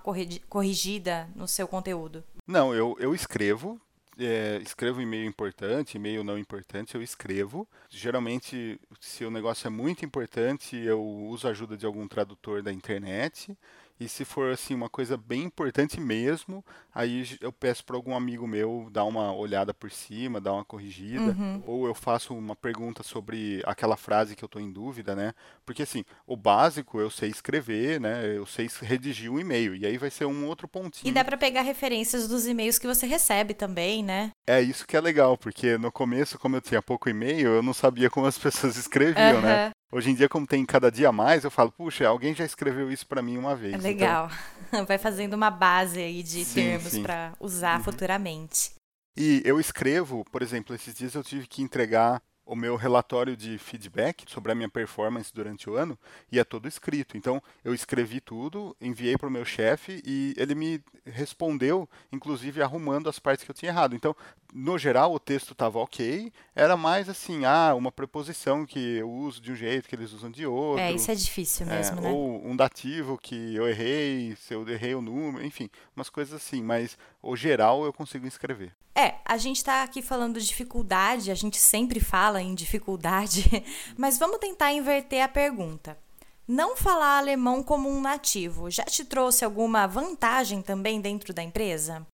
corrigida 0.49 1.29
no 1.35 1.49
seu 1.49 1.67
conteúdo? 1.67 2.23
Não, 2.47 2.73
eu, 2.73 2.97
eu 3.01 3.13
escrevo, 3.13 3.81
é, 4.19 4.59
escrevo 4.63 5.01
e-mail 5.01 5.27
importante, 5.27 5.97
e-mail 5.97 6.25
não 6.25 6.39
importante, 6.39 6.95
eu 6.95 7.03
escrevo. 7.03 7.69
Geralmente, 7.89 8.81
se 9.01 9.25
o 9.25 9.31
negócio 9.31 9.67
é 9.67 9.71
muito 9.71 10.05
importante, 10.05 10.77
eu 10.77 11.03
uso 11.03 11.47
a 11.47 11.51
ajuda 11.51 11.77
de 11.77 11.87
algum 11.87 12.09
tradutor 12.09 12.63
da 12.63 12.73
internet. 12.73 13.57
E 13.99 14.09
se 14.09 14.25
for 14.25 14.53
assim 14.53 14.75
uma 14.75 14.89
coisa 14.89 15.17
bem 15.17 15.45
importante 15.45 15.99
mesmo, 15.99 16.65
aí 16.95 17.27
eu 17.41 17.51
peço 17.51 17.85
para 17.85 17.97
algum 17.97 18.15
amigo 18.15 18.47
meu 18.47 18.89
dar 18.93 19.05
uma 19.05 19.33
olhada 19.35 19.73
por 19.73 19.91
cima, 19.91 20.41
dar 20.41 20.53
uma 20.53 20.65
corrigida, 20.65 21.35
uhum. 21.37 21.63
ou 21.67 21.87
eu 21.87 21.95
faço 21.95 22.35
uma 22.35 22.55
pergunta 22.55 23.03
sobre 23.03 23.63
aquela 23.65 23.97
frase 23.97 24.37
que 24.37 24.45
eu 24.45 24.47
estou 24.47 24.61
em 24.61 24.71
dúvida, 24.71 25.17
né? 25.17 25.33
Porque 25.65 25.83
assim, 25.83 26.05
o 26.27 26.37
básico 26.37 27.01
eu 27.01 27.11
sei 27.11 27.31
escrever, 27.31 28.01
né? 28.01 28.37
Eu 28.37 28.45
sei 28.45 28.69
redigir 28.83 29.33
um 29.33 29.39
e-mail 29.39 29.75
e 29.75 29.87
aí 29.87 29.97
vai 29.97 30.11
ser 30.11 30.27
um 30.27 30.47
outro 30.47 30.69
pontinho. 30.69 31.11
E 31.11 31.15
dá 31.15 31.25
para 31.25 31.37
pegar 31.37 31.63
referências 31.63 32.29
dos 32.29 32.47
e-mails 32.47 32.79
que 32.79 32.87
você 32.87 33.07
recebe 33.07 33.55
também, 33.55 34.03
né? 34.03 34.31
É 34.47 34.61
isso 34.61 34.87
que 34.87 34.97
é 34.97 35.01
legal, 35.01 35.39
porque 35.39 35.79
no 35.79 35.91
começo, 35.91 36.39
como 36.39 36.57
eu 36.57 36.61
tinha 36.61 36.83
pouco 36.83 37.09
e-mail, 37.09 37.49
eu 37.49 37.63
não 37.63 37.73
sabia 37.73 38.11
como 38.11 38.27
as 38.27 38.37
pessoas 38.39 38.77
escreviam, 38.77 39.37
uhum. 39.37 39.41
né? 39.41 39.71
Hoje 39.93 40.11
em 40.11 40.15
dia, 40.15 40.29
como 40.29 40.47
tem 40.47 40.67
cada 40.67 40.91
dia 40.91 41.13
mais, 41.13 41.45
eu 41.45 41.51
falo, 41.51 41.71
puxa, 41.71 42.09
alguém 42.09 42.35
já 42.35 42.45
escreveu 42.45 42.91
isso 42.91 43.07
para 43.07 43.23
mim 43.23 43.39
uma 43.39 43.55
vez. 43.55 43.75
É 43.75 43.77
então 43.77 43.91
legal. 43.91 44.31
Então... 44.69 44.85
Vai 44.87 44.99
fazendo 44.99 45.35
uma 45.35 45.51
base 45.51 46.01
aí 46.01 46.23
de 46.23 46.45
sim, 46.45 46.55
termos 46.55 46.99
para 46.99 47.33
usar 47.39 47.79
uhum. 47.79 47.85
futuramente. 47.85 48.75
E 49.17 49.41
eu 49.45 49.61
escrevo, 49.61 50.25
por 50.31 50.43
exemplo, 50.43 50.75
esses 50.75 50.95
dias 50.95 51.15
eu 51.15 51.23
tive 51.23 51.47
que 51.47 51.63
entregar 51.63 52.21
o 52.47 52.55
meu 52.55 52.77
relatório 52.77 53.37
de 53.37 53.59
feedback 53.59 54.25
sobre 54.31 54.53
a 54.53 54.55
minha 54.55 54.69
performance 54.69 55.35
durante 55.35 55.69
o 55.69 55.75
ano 55.75 55.99
e 56.31 56.39
é 56.39 56.45
todo 56.45 56.69
escrito. 56.69 57.17
Então, 57.17 57.43
eu 57.65 57.75
escrevi 57.75 58.21
tudo, 58.21 58.75
enviei 58.81 59.19
para 59.19 59.29
o 59.29 59.31
meu 59.31 59.45
chefe 59.45 60.01
e 60.07 60.33
ele 60.39 60.55
me 60.55 60.81
respondeu, 61.05 61.89
inclusive 62.13 62.63
arrumando 62.63 63.09
as 63.09 63.19
partes 63.19 63.45
que 63.45 63.51
eu 63.51 63.55
tinha 63.55 63.71
errado. 63.73 63.97
Então, 63.97 64.15
no 64.55 64.79
geral, 64.79 65.13
o 65.13 65.19
texto 65.19 65.53
estava 65.53 65.79
ok, 65.79 66.33
era 66.55 66.77
mais 66.77 67.09
assim, 67.09 67.45
ah, 67.45 67.75
uma 67.75 67.91
preposição 67.91 68.65
que 68.65 68.99
eu 68.99 69.11
uso 69.11 69.41
de 69.41 69.53
um 69.53 69.57
jeito, 69.57 69.89
que 69.89 69.95
eles 69.95 70.13
usam 70.13 70.31
de 70.31 70.47
outro. 70.47 70.81
É, 70.81 70.93
isso 70.93 71.11
é 71.11 71.15
difícil 71.15 71.67
é, 71.67 71.77
mesmo, 71.77 71.99
é, 71.99 72.01
né? 72.03 72.11
Ou 72.11 72.47
um 72.47 72.57
dativo 72.57 73.19
que 73.19 73.55
eu 73.55 73.69
errei, 73.69 74.37
se 74.37 74.55
eu 74.55 74.67
errei 74.69 74.95
o 74.95 75.03
número, 75.03 75.45
enfim, 75.45 75.69
umas 75.95 76.09
coisas 76.09 76.35
assim, 76.35 76.63
mas 76.63 76.97
o 77.21 77.37
geral 77.37 77.85
eu 77.85 77.93
consigo 77.93 78.27
escrever. 78.27 78.73
É, 78.99 79.17
a 79.27 79.37
gente 79.37 79.59
está 79.59 79.83
aqui 79.83 80.01
falando 80.01 80.41
de 80.41 80.47
dificuldade, 80.47 81.31
a 81.31 81.35
gente 81.35 81.59
sempre 81.59 82.01
fala 82.01 82.36
em 82.41 82.55
dificuldade, 82.55 83.65
mas 83.97 84.19
vamos 84.19 84.39
tentar 84.39 84.73
inverter 84.73 85.23
a 85.23 85.29
pergunta. 85.29 85.99
Não 86.47 86.77
falar 86.77 87.19
alemão 87.19 87.63
como 87.63 87.89
um 87.89 88.01
nativo 88.01 88.71
já 88.71 88.85
te 88.85 89.05
trouxe 89.05 89.45
alguma 89.45 89.87
vantagem 89.87 90.63
também 90.63 91.01
dentro 91.01 91.35
da 91.35 91.43
empresa? 91.43 92.07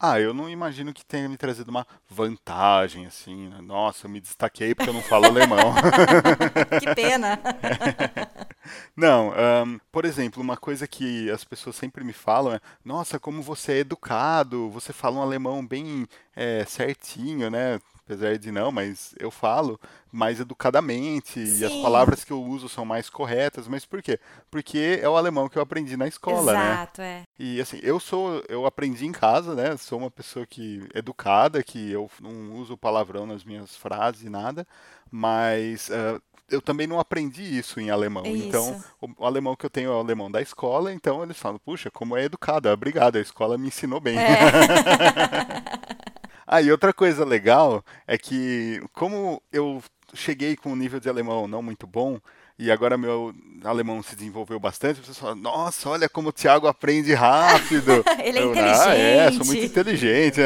Ah, 0.00 0.20
eu 0.20 0.34
não 0.34 0.50
imagino 0.50 0.92
que 0.92 1.04
tenha 1.04 1.28
me 1.28 1.36
trazido 1.36 1.70
uma 1.70 1.86
vantagem, 2.10 3.06
assim. 3.06 3.48
Né? 3.48 3.60
Nossa, 3.62 4.06
eu 4.06 4.10
me 4.10 4.20
destaquei 4.20 4.74
porque 4.74 4.90
eu 4.90 4.94
não 4.94 5.02
falo 5.02 5.26
alemão. 5.26 5.74
que 6.80 6.94
pena! 6.94 7.40
não, 8.96 9.30
um, 9.30 9.78
por 9.92 10.04
exemplo, 10.04 10.42
uma 10.42 10.56
coisa 10.56 10.86
que 10.86 11.30
as 11.30 11.44
pessoas 11.44 11.76
sempre 11.76 12.04
me 12.04 12.12
falam 12.12 12.54
é: 12.54 12.60
Nossa, 12.84 13.18
como 13.18 13.42
você 13.42 13.72
é 13.72 13.78
educado, 13.78 14.70
você 14.70 14.92
fala 14.92 15.18
um 15.18 15.22
alemão 15.22 15.64
bem 15.66 16.06
é, 16.34 16.64
certinho, 16.64 17.50
né? 17.50 17.80
apesar 18.06 18.36
de 18.38 18.52
não, 18.52 18.70
mas 18.70 19.14
eu 19.18 19.30
falo 19.30 19.80
mais 20.12 20.38
educadamente 20.38 21.44
Sim. 21.46 21.60
e 21.60 21.64
as 21.64 21.72
palavras 21.82 22.22
que 22.22 22.32
eu 22.32 22.42
uso 22.42 22.68
são 22.68 22.84
mais 22.84 23.08
corretas. 23.08 23.66
Mas 23.66 23.84
por 23.84 24.02
quê? 24.02 24.20
Porque 24.50 25.00
é 25.02 25.08
o 25.08 25.16
alemão 25.16 25.48
que 25.48 25.56
eu 25.56 25.62
aprendi 25.62 25.96
na 25.96 26.06
escola, 26.06 26.52
né? 26.52 26.72
Exato, 26.72 27.00
é. 27.02 27.22
E 27.38 27.60
assim, 27.60 27.80
eu 27.82 27.98
sou, 27.98 28.42
eu 28.48 28.66
aprendi 28.66 29.06
em 29.06 29.12
casa, 29.12 29.54
né? 29.54 29.76
Sou 29.76 29.98
uma 29.98 30.10
pessoa 30.10 30.46
que 30.46 30.86
educada, 30.94 31.62
que 31.62 31.90
eu 31.90 32.10
não 32.20 32.54
uso 32.56 32.76
palavrão 32.76 33.26
nas 33.26 33.42
minhas 33.42 33.74
frases 33.74 34.22
e 34.22 34.28
nada, 34.28 34.66
mas 35.10 35.88
uh, 35.88 36.22
eu 36.48 36.60
também 36.60 36.86
não 36.86 36.98
aprendi 36.98 37.42
isso 37.42 37.80
em 37.80 37.90
alemão. 37.90 38.24
Isso. 38.26 38.46
Então, 38.46 38.84
o, 39.00 39.24
alemão 39.24 39.56
que 39.56 39.66
eu 39.66 39.70
tenho 39.70 39.90
é 39.90 39.94
o 39.94 39.98
alemão 39.98 40.30
da 40.30 40.42
escola, 40.42 40.92
então 40.92 41.22
eles 41.22 41.38
falam, 41.38 41.58
puxa, 41.58 41.90
como 41.90 42.16
é 42.16 42.24
educado, 42.24 42.68
obrigado, 42.68 43.16
a 43.16 43.20
escola 43.20 43.58
me 43.58 43.68
ensinou 43.68 44.00
bem. 44.00 44.18
É. 44.18 44.30
ah, 46.46 46.62
e 46.62 46.70
outra 46.70 46.92
coisa 46.92 47.24
legal 47.24 47.84
é 48.06 48.18
que, 48.18 48.82
como 48.92 49.42
eu 49.52 49.82
cheguei 50.12 50.56
com 50.56 50.72
um 50.72 50.76
nível 50.76 51.00
de 51.00 51.08
alemão 51.08 51.48
não 51.48 51.62
muito 51.62 51.86
bom, 51.86 52.20
e 52.58 52.70
agora 52.70 52.96
meu 52.96 53.34
alemão 53.64 54.02
se 54.02 54.14
desenvolveu 54.14 54.60
bastante, 54.60 55.00
você 55.00 55.14
fala, 55.14 55.34
nossa, 55.34 55.88
olha 55.88 56.08
como 56.08 56.28
o 56.28 56.32
Thiago 56.32 56.66
aprende 56.66 57.14
rápido. 57.14 58.04
ele 58.22 58.38
é 58.38 58.42
eu, 58.42 58.50
inteligente. 58.50 58.86
Ah, 58.86 58.94
é, 58.94 59.32
sou 59.32 59.46
muito 59.46 59.64
inteligente. 59.64 60.40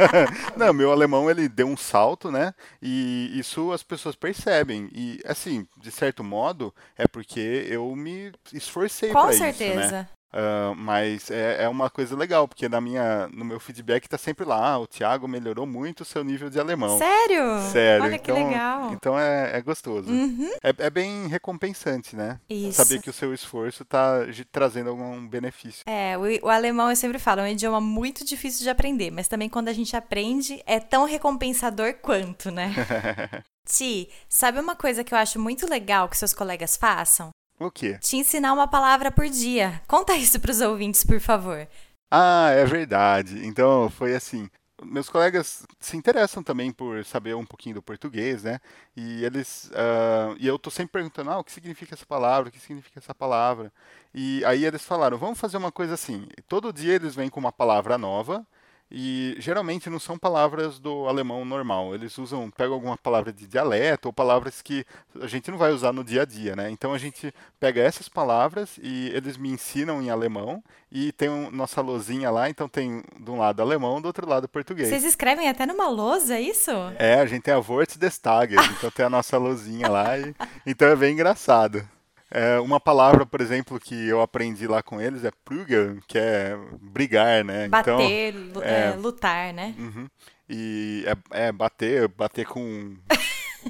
Não, 0.56 0.72
meu 0.72 0.90
alemão 0.90 1.30
ele 1.30 1.48
deu 1.48 1.66
um 1.66 1.76
salto, 1.76 2.30
né? 2.30 2.54
E 2.82 3.30
isso 3.38 3.70
as 3.72 3.82
pessoas 3.82 4.16
percebem. 4.16 4.88
E 4.92 5.20
assim, 5.26 5.66
de 5.76 5.90
certo 5.90 6.24
modo, 6.24 6.74
é 6.96 7.06
porque 7.06 7.66
eu 7.68 7.94
me 7.94 8.32
esforcei 8.52 9.10
para 9.10 9.32
isso, 9.32 9.64
né? 9.74 10.08
Uh, 10.34 10.74
mas 10.74 11.30
é, 11.30 11.62
é, 11.62 11.68
uma 11.68 11.88
coisa 11.88 12.16
legal, 12.16 12.48
porque 12.48 12.68
na 12.68 12.80
minha, 12.80 13.28
no 13.28 13.44
meu 13.44 13.60
feedback 13.60 14.08
tá 14.08 14.18
sempre 14.18 14.44
lá, 14.44 14.72
ah, 14.72 14.78
o 14.80 14.86
Thiago 14.86 15.28
melhorou 15.28 15.64
muito 15.64 16.00
o 16.00 16.04
seu 16.04 16.24
nível 16.24 16.50
de 16.50 16.58
alemão. 16.58 16.98
Sério? 16.98 17.60
Sério. 17.70 18.04
Olha 18.04 18.16
então, 18.16 18.34
que 18.34 18.42
legal. 18.42 18.92
Então 18.92 19.16
é, 19.18 19.56
é 19.56 19.62
gostoso. 19.62 20.10
Uhum. 20.10 20.50
É, 20.60 20.74
é, 20.76 20.90
bem 20.90 21.28
recompensante, 21.28 22.16
né? 22.16 22.40
Isso. 22.50 22.72
Saber 22.72 23.00
que 23.00 23.08
o 23.08 23.12
seu 23.12 23.32
esforço 23.32 23.84
tá 23.84 24.22
trazendo 24.50 24.90
algum 24.90 25.24
benefício. 25.24 25.84
É, 25.86 26.18
o, 26.18 26.46
o, 26.46 26.50
alemão 26.50 26.90
eu 26.90 26.96
sempre 26.96 27.20
falo, 27.20 27.42
é 27.42 27.44
um 27.44 27.48
idioma 27.48 27.80
muito 27.80 28.24
difícil 28.24 28.64
de 28.64 28.70
aprender, 28.70 29.12
mas 29.12 29.28
também 29.28 29.48
quando 29.48 29.68
a 29.68 29.72
gente 29.72 29.96
aprende 29.96 30.60
é 30.66 30.80
tão 30.80 31.04
recompensador 31.04 31.94
quanto, 32.02 32.50
né? 32.50 32.74
Ti, 33.66 34.10
sabe 34.28 34.58
uma 34.58 34.74
coisa 34.74 35.04
que 35.04 35.14
eu 35.14 35.18
acho 35.18 35.38
muito 35.38 35.68
legal 35.70 36.08
que 36.08 36.18
seus 36.18 36.34
colegas 36.34 36.76
façam? 36.76 37.30
O 37.58 37.70
quê? 37.70 37.98
Te 37.98 38.16
ensinar 38.16 38.52
uma 38.52 38.66
palavra 38.66 39.10
por 39.10 39.28
dia. 39.28 39.80
Conta 39.86 40.14
isso 40.16 40.40
para 40.40 40.50
os 40.50 40.60
ouvintes, 40.60 41.04
por 41.04 41.20
favor. 41.20 41.66
Ah, 42.10 42.50
é 42.50 42.64
verdade. 42.64 43.46
Então, 43.46 43.90
foi 43.90 44.14
assim. 44.14 44.48
Meus 44.82 45.08
colegas 45.08 45.64
se 45.80 45.96
interessam 45.96 46.42
também 46.42 46.72
por 46.72 47.04
saber 47.04 47.34
um 47.34 47.46
pouquinho 47.46 47.76
do 47.76 47.82
português, 47.82 48.42
né? 48.42 48.58
E 48.96 49.24
eles. 49.24 49.70
Uh, 49.70 50.36
e 50.38 50.46
eu 50.46 50.58
tô 50.58 50.70
sempre 50.70 50.92
perguntando, 50.92 51.30
ah, 51.30 51.38
o 51.38 51.44
que 51.44 51.52
significa 51.52 51.94
essa 51.94 52.04
palavra? 52.04 52.48
O 52.48 52.52
que 52.52 52.60
significa 52.60 52.98
essa 52.98 53.14
palavra? 53.14 53.72
E 54.12 54.44
aí 54.44 54.64
eles 54.64 54.84
falaram, 54.84 55.16
vamos 55.16 55.38
fazer 55.40 55.56
uma 55.56 55.72
coisa 55.72 55.94
assim. 55.94 56.26
Todo 56.48 56.72
dia 56.72 56.94
eles 56.94 57.14
vêm 57.14 57.30
com 57.30 57.40
uma 57.40 57.52
palavra 57.52 57.96
nova 57.96 58.46
e 58.96 59.34
geralmente 59.40 59.90
não 59.90 59.98
são 59.98 60.16
palavras 60.16 60.78
do 60.78 61.08
alemão 61.08 61.44
normal. 61.44 61.96
Eles 61.96 62.16
usam, 62.16 62.48
pegam 62.48 62.74
alguma 62.74 62.96
palavra 62.96 63.32
de 63.32 63.44
dialeto 63.44 64.06
ou 64.06 64.12
palavras 64.12 64.62
que 64.62 64.86
a 65.20 65.26
gente 65.26 65.50
não 65.50 65.58
vai 65.58 65.72
usar 65.72 65.92
no 65.92 66.04
dia 66.04 66.22
a 66.22 66.24
dia, 66.24 66.54
né? 66.54 66.70
Então 66.70 66.92
a 66.92 66.98
gente 66.98 67.34
pega 67.58 67.80
essas 67.80 68.08
palavras 68.08 68.78
e 68.80 69.10
eles 69.12 69.36
me 69.36 69.50
ensinam 69.50 70.00
em 70.00 70.10
alemão 70.10 70.62
e 70.92 71.10
tem 71.10 71.28
um, 71.28 71.50
nossa 71.50 71.80
lozinha 71.80 72.30
lá, 72.30 72.48
então 72.48 72.68
tem 72.68 73.02
de 73.18 73.30
um 73.32 73.36
lado 73.36 73.60
alemão, 73.60 74.00
do 74.00 74.06
outro 74.06 74.28
lado 74.28 74.48
português. 74.48 74.88
Vocês 74.88 75.02
escrevem 75.02 75.48
até 75.48 75.66
numa 75.66 75.88
lousa, 75.88 76.36
é 76.36 76.40
isso? 76.40 76.70
É, 76.96 77.14
a 77.14 77.26
gente 77.26 77.42
tem 77.42 77.52
a 77.52 77.60
des 77.98 78.18
Tages, 78.18 78.64
então 78.78 78.92
tem 78.92 79.06
a 79.06 79.10
nossa 79.10 79.36
lozinha 79.36 79.88
lá 79.88 80.16
e 80.16 80.32
então 80.64 80.86
é 80.86 80.94
bem 80.94 81.14
engraçado. 81.14 81.84
É, 82.30 82.58
uma 82.58 82.80
palavra, 82.80 83.24
por 83.24 83.40
exemplo, 83.40 83.78
que 83.78 84.08
eu 84.08 84.20
aprendi 84.20 84.66
lá 84.66 84.82
com 84.82 85.00
eles 85.00 85.24
é 85.24 85.30
prügeln, 85.44 86.00
que 86.08 86.18
é 86.18 86.56
brigar, 86.80 87.44
né? 87.44 87.68
Bater, 87.68 88.34
então, 88.34 88.62
é, 88.62 88.88
é, 88.88 88.96
lutar, 88.96 89.52
né? 89.52 89.74
Uhum. 89.78 90.08
E 90.48 91.04
é, 91.06 91.46
é, 91.46 91.52
bater, 91.52 92.08
bater 92.08 92.46
com 92.46 92.96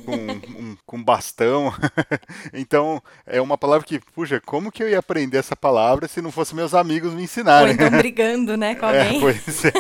com, 0.01 0.13
um, 0.13 0.77
com 0.85 1.03
bastão. 1.03 1.73
então, 2.53 3.03
é 3.27 3.41
uma 3.41 3.57
palavra 3.57 3.87
que, 3.87 4.01
puxa, 4.15 4.41
como 4.41 4.73
que 4.73 4.83
eu 4.83 4.89
ia 4.89 4.99
aprender 4.99 5.39
essa 5.39 5.55
palavra 5.55 6.09
se 6.09 6.21
não 6.21 6.33
fosse 6.33 6.55
meus 6.55 6.75
amigos 6.75 7.13
me 7.15 7.23
ensinarem? 7.23 7.69
Ou 7.69 7.75
então 7.75 7.91
brigando, 7.99 8.57
né, 8.57 8.75
com 8.75 8.87
alguém. 8.87 9.19
É, 9.19 9.21
pois 9.21 9.65
é. 9.65 9.71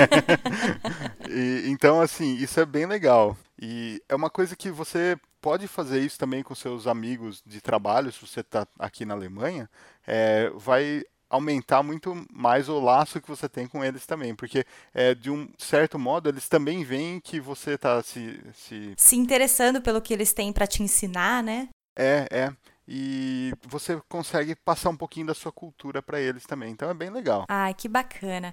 e, 1.28 1.64
então, 1.70 2.00
assim, 2.00 2.36
isso 2.36 2.60
é 2.60 2.66
bem 2.66 2.86
legal. 2.86 3.36
E 3.60 4.00
é 4.08 4.14
uma 4.14 4.30
coisa 4.30 4.56
que 4.56 4.70
você 4.70 5.16
pode 5.44 5.68
fazer 5.68 6.00
isso 6.00 6.18
também 6.18 6.42
com 6.42 6.54
seus 6.54 6.86
amigos 6.86 7.42
de 7.44 7.60
trabalho, 7.60 8.10
se 8.10 8.26
você 8.26 8.40
está 8.40 8.66
aqui 8.78 9.04
na 9.04 9.12
Alemanha, 9.12 9.68
é, 10.06 10.48
vai 10.56 11.04
aumentar 11.28 11.82
muito 11.82 12.14
mais 12.32 12.66
o 12.70 12.80
laço 12.80 13.20
que 13.20 13.28
você 13.28 13.46
tem 13.46 13.66
com 13.66 13.84
eles 13.84 14.06
também, 14.06 14.34
porque 14.34 14.64
é, 14.94 15.14
de 15.14 15.30
um 15.30 15.46
certo 15.58 15.98
modo 15.98 16.30
eles 16.30 16.48
também 16.48 16.82
veem 16.82 17.20
que 17.20 17.40
você 17.40 17.72
está 17.72 18.02
se, 18.02 18.40
se 18.54 18.94
se 18.96 19.16
interessando 19.16 19.82
pelo 19.82 20.00
que 20.00 20.14
eles 20.14 20.32
têm 20.32 20.50
para 20.50 20.66
te 20.66 20.82
ensinar, 20.82 21.42
né? 21.42 21.68
É, 21.94 22.26
é. 22.30 22.52
E 22.88 23.52
você 23.68 24.00
consegue 24.08 24.54
passar 24.54 24.88
um 24.88 24.96
pouquinho 24.96 25.26
da 25.26 25.34
sua 25.34 25.52
cultura 25.52 26.00
para 26.00 26.18
eles 26.18 26.46
também. 26.46 26.70
Então 26.70 26.88
é 26.88 26.94
bem 26.94 27.10
legal. 27.10 27.44
Ai, 27.50 27.74
que 27.74 27.88
bacana. 27.88 28.50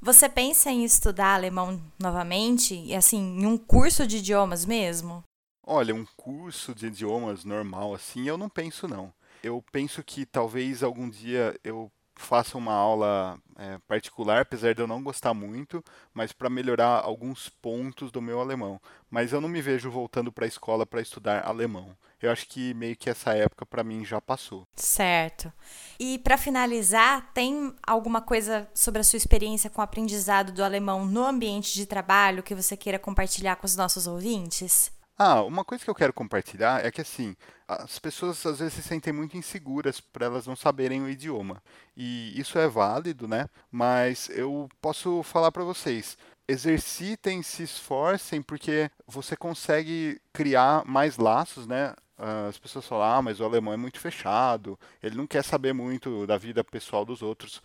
Você 0.00 0.28
pensa 0.28 0.68
em 0.68 0.84
estudar 0.84 1.34
alemão 1.34 1.80
novamente? 1.96 2.74
E 2.74 2.92
assim, 2.92 3.40
em 3.40 3.46
um 3.46 3.56
curso 3.56 4.04
de 4.04 4.16
idiomas 4.16 4.64
mesmo? 4.64 5.22
Olha, 5.66 5.94
um 5.94 6.06
curso 6.16 6.74
de 6.74 6.86
idiomas 6.86 7.44
normal 7.44 7.94
assim, 7.94 8.28
eu 8.28 8.36
não 8.36 8.48
penso 8.48 8.86
não. 8.86 9.12
Eu 9.42 9.62
penso 9.72 10.02
que 10.02 10.26
talvez 10.26 10.82
algum 10.82 11.08
dia 11.08 11.58
eu 11.64 11.90
faça 12.16 12.56
uma 12.56 12.72
aula 12.72 13.38
é, 13.56 13.78
particular, 13.88 14.42
apesar 14.42 14.74
de 14.74 14.80
eu 14.80 14.86
não 14.86 15.02
gostar 15.02 15.34
muito, 15.34 15.82
mas 16.12 16.32
para 16.32 16.48
melhorar 16.48 17.00
alguns 17.00 17.48
pontos 17.48 18.10
do 18.10 18.22
meu 18.22 18.40
alemão. 18.40 18.80
Mas 19.10 19.32
eu 19.32 19.40
não 19.40 19.48
me 19.48 19.60
vejo 19.60 19.90
voltando 19.90 20.32
para 20.32 20.44
a 20.44 20.48
escola 20.48 20.86
para 20.86 21.00
estudar 21.00 21.46
alemão. 21.46 21.96
Eu 22.20 22.30
acho 22.30 22.46
que 22.48 22.72
meio 22.74 22.96
que 22.96 23.10
essa 23.10 23.34
época 23.34 23.66
para 23.66 23.84
mim 23.84 24.04
já 24.04 24.20
passou. 24.20 24.66
Certo. 24.76 25.52
E 25.98 26.18
para 26.18 26.38
finalizar, 26.38 27.32
tem 27.34 27.74
alguma 27.86 28.20
coisa 28.22 28.68
sobre 28.72 29.00
a 29.00 29.04
sua 29.04 29.16
experiência 29.16 29.68
com 29.68 29.80
o 29.80 29.84
aprendizado 29.84 30.52
do 30.52 30.64
alemão 30.64 31.04
no 31.04 31.24
ambiente 31.24 31.74
de 31.74 31.84
trabalho 31.84 32.42
que 32.42 32.54
você 32.54 32.76
queira 32.76 32.98
compartilhar 32.98 33.56
com 33.56 33.66
os 33.66 33.76
nossos 33.76 34.06
ouvintes? 34.06 34.92
Ah, 35.16 35.42
uma 35.42 35.64
coisa 35.64 35.84
que 35.84 35.90
eu 35.90 35.94
quero 35.94 36.12
compartilhar 36.12 36.84
é 36.84 36.90
que 36.90 37.00
assim, 37.00 37.36
as 37.68 37.98
pessoas 38.00 38.44
às 38.44 38.58
vezes 38.58 38.74
se 38.74 38.82
sentem 38.82 39.12
muito 39.12 39.36
inseguras 39.36 40.00
por 40.00 40.22
elas 40.22 40.46
não 40.46 40.56
saberem 40.56 41.02
o 41.02 41.08
idioma. 41.08 41.62
E 41.96 42.38
isso 42.38 42.58
é 42.58 42.66
válido, 42.66 43.28
né? 43.28 43.48
Mas 43.70 44.28
eu 44.30 44.68
posso 44.80 45.22
falar 45.22 45.52
para 45.52 45.62
vocês, 45.62 46.18
exercitem, 46.48 47.42
se 47.42 47.62
esforcem, 47.62 48.42
porque 48.42 48.90
você 49.06 49.36
consegue 49.36 50.20
criar 50.32 50.84
mais 50.84 51.16
laços, 51.16 51.66
né? 51.66 51.94
As 52.48 52.58
pessoas 52.58 52.86
falam, 52.86 53.06
ah, 53.18 53.22
mas 53.22 53.40
o 53.40 53.44
alemão 53.44 53.72
é 53.74 53.76
muito 53.76 53.98
fechado, 54.00 54.78
ele 55.02 55.16
não 55.16 55.26
quer 55.26 55.42
saber 55.44 55.72
muito 55.72 56.26
da 56.26 56.36
vida 56.38 56.62
pessoal 56.64 57.04
dos 57.04 57.22
outros. 57.22 57.62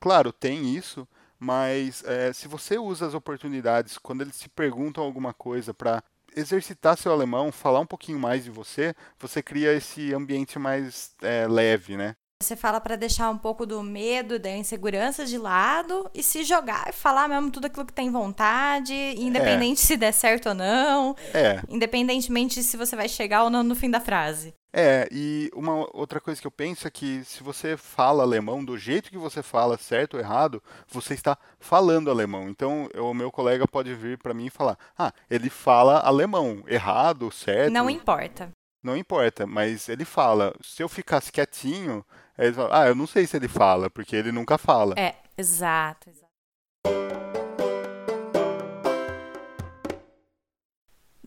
Claro, 0.00 0.32
tem 0.32 0.74
isso, 0.74 1.06
mas 1.38 2.04
é, 2.04 2.32
se 2.32 2.48
você 2.48 2.78
usa 2.78 3.06
as 3.06 3.14
oportunidades 3.14 3.98
quando 3.98 4.22
eles 4.22 4.38
te 4.38 4.48
perguntam 4.48 5.04
alguma 5.04 5.32
coisa 5.34 5.74
para 5.74 6.02
exercitar 6.38 6.96
seu 6.96 7.12
alemão, 7.12 7.52
falar 7.52 7.80
um 7.80 7.86
pouquinho 7.86 8.18
mais 8.18 8.44
de 8.44 8.50
você, 8.50 8.94
você 9.18 9.42
cria 9.42 9.72
esse 9.74 10.12
ambiente 10.14 10.58
mais 10.58 11.14
é, 11.22 11.46
leve, 11.48 11.96
né? 11.96 12.16
Você 12.40 12.54
fala 12.54 12.80
para 12.80 12.94
deixar 12.94 13.30
um 13.30 13.36
pouco 13.36 13.66
do 13.66 13.82
medo, 13.82 14.38
da 14.38 14.48
insegurança 14.48 15.26
de 15.26 15.36
lado 15.36 16.08
e 16.14 16.22
se 16.22 16.44
jogar 16.44 16.88
e 16.88 16.92
falar 16.92 17.26
mesmo 17.26 17.50
tudo 17.50 17.64
aquilo 17.64 17.84
que 17.84 17.92
tem 17.92 18.12
vontade, 18.12 18.94
independente 18.94 19.82
é. 19.82 19.84
se 19.84 19.96
der 19.96 20.12
certo 20.12 20.50
ou 20.50 20.54
não, 20.54 21.16
é. 21.34 21.60
independentemente 21.68 22.62
se 22.62 22.76
você 22.76 22.94
vai 22.94 23.08
chegar 23.08 23.42
ou 23.42 23.50
não 23.50 23.64
no 23.64 23.74
fim 23.74 23.90
da 23.90 23.98
frase. 23.98 24.54
É, 24.72 25.08
e 25.10 25.50
uma 25.52 25.84
outra 25.92 26.20
coisa 26.20 26.40
que 26.40 26.46
eu 26.46 26.50
penso 26.52 26.86
é 26.86 26.90
que 26.90 27.24
se 27.24 27.42
você 27.42 27.76
fala 27.76 28.22
alemão 28.22 28.64
do 28.64 28.78
jeito 28.78 29.10
que 29.10 29.18
você 29.18 29.42
fala, 29.42 29.76
certo 29.76 30.14
ou 30.14 30.20
errado, 30.20 30.62
você 30.86 31.14
está 31.14 31.36
falando 31.58 32.08
alemão. 32.08 32.48
Então, 32.48 32.88
o 32.94 33.12
meu 33.12 33.32
colega 33.32 33.66
pode 33.66 33.92
vir 33.94 34.16
para 34.16 34.32
mim 34.32 34.46
e 34.46 34.50
falar: 34.50 34.78
"Ah, 34.96 35.12
ele 35.28 35.50
fala 35.50 35.98
alemão, 35.98 36.62
errado, 36.68 37.32
certo?" 37.32 37.72
Não 37.72 37.90
importa. 37.90 38.52
Não 38.80 38.96
importa, 38.96 39.44
mas 39.44 39.88
ele 39.88 40.04
fala. 40.04 40.54
Se 40.62 40.82
eu 40.82 40.88
ficasse 40.88 41.32
quietinho, 41.32 42.04
ele 42.46 42.54
fala: 42.54 42.82
"Ah, 42.82 42.88
eu 42.88 42.94
não 42.94 43.06
sei 43.06 43.26
se 43.26 43.36
ele 43.36 43.48
fala, 43.48 43.90
porque 43.90 44.14
ele 44.14 44.32
nunca 44.32 44.56
fala." 44.56 44.94
É, 44.96 45.14
exato, 45.36 46.08
exato. 46.08 46.28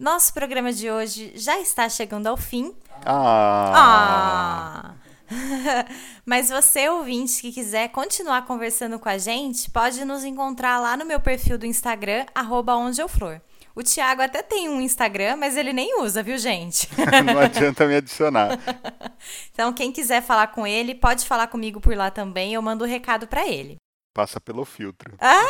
Nosso 0.02 0.34
programa 0.34 0.74
de 0.74 0.90
hoje 0.90 1.32
já 1.36 1.60
está 1.60 1.88
chegando 1.88 2.26
ao 2.26 2.36
fim. 2.36 2.74
Ah! 3.06 3.72
ah. 3.76 4.96
Mas 6.26 6.50
você, 6.50 6.90
ouvinte, 6.90 7.42
que 7.42 7.52
quiser 7.52 7.90
continuar 7.90 8.46
conversando 8.46 9.00
com 9.00 9.08
a 9.08 9.18
gente, 9.18 9.70
pode 9.70 10.04
nos 10.04 10.24
encontrar 10.24 10.80
lá 10.80 10.98
no 10.98 11.06
meu 11.06 11.20
perfil 11.20 11.58
do 11.58 11.66
Instagram, 11.66 12.26
arroba 12.34 12.76
onde 12.76 13.02
eu 13.02 13.08
flor. 13.08 13.42
O 13.76 13.82
Thiago 13.84 14.22
até 14.22 14.42
tem 14.44 14.70
um 14.70 14.82
Instagram, 14.82 15.38
mas 15.38 15.56
ele 15.56 15.72
nem 15.72 16.02
usa, 16.02 16.22
viu, 16.22 16.38
gente? 16.38 16.90
Não 17.26 17.40
adianta 17.40 17.86
me 17.88 17.96
adicionar. 17.96 18.60
Então, 19.52 19.72
quem 19.72 19.92
quiser 19.92 20.20
falar 20.24 20.48
com 20.48 20.66
ele, 20.66 20.96
pode 20.96 21.28
falar 21.28 21.46
comigo 21.46 21.80
por 21.80 21.96
lá 21.96 22.10
também. 22.10 22.56
Eu 22.56 22.62
mando 22.62 22.84
o 22.84 22.88
um 22.88 22.90
recado 22.90 23.28
para 23.28 23.48
ele. 23.48 23.76
Passa 24.16 24.42
pelo 24.42 24.66
filtro. 24.66 25.14
Ah! 25.20 25.46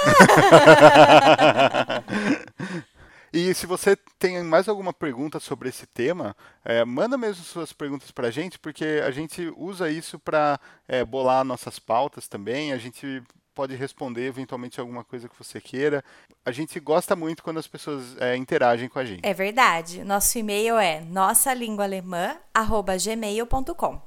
E 3.33 3.53
se 3.53 3.65
você 3.65 3.95
tem 4.19 4.43
mais 4.43 4.67
alguma 4.67 4.91
pergunta 4.91 5.39
sobre 5.39 5.69
esse 5.69 5.87
tema, 5.87 6.35
é, 6.65 6.83
manda 6.83 7.17
mesmo 7.17 7.45
suas 7.45 7.71
perguntas 7.71 8.11
para 8.11 8.27
a 8.27 8.31
gente, 8.31 8.59
porque 8.59 9.01
a 9.05 9.09
gente 9.09 9.53
usa 9.55 9.89
isso 9.89 10.19
para 10.19 10.59
é, 10.85 11.05
bolar 11.05 11.45
nossas 11.45 11.79
pautas 11.79 12.27
também. 12.27 12.73
A 12.73 12.77
gente 12.77 13.23
pode 13.53 13.75
responder 13.75 14.25
eventualmente 14.25 14.79
alguma 14.79 15.03
coisa 15.03 15.29
que 15.29 15.37
você 15.37 15.61
queira. 15.61 16.03
A 16.45 16.51
gente 16.51 16.79
gosta 16.79 17.15
muito 17.15 17.43
quando 17.43 17.59
as 17.59 17.67
pessoas 17.67 18.17
é, 18.17 18.35
interagem 18.35 18.89
com 18.89 18.97
a 18.99 19.05
gente. 19.05 19.21
É 19.23 19.33
verdade. 19.33 20.03
Nosso 20.03 20.37
e-mail 20.37 20.77
é 20.77 21.01
nossalinguaalemã@gmail.com. 21.01 24.01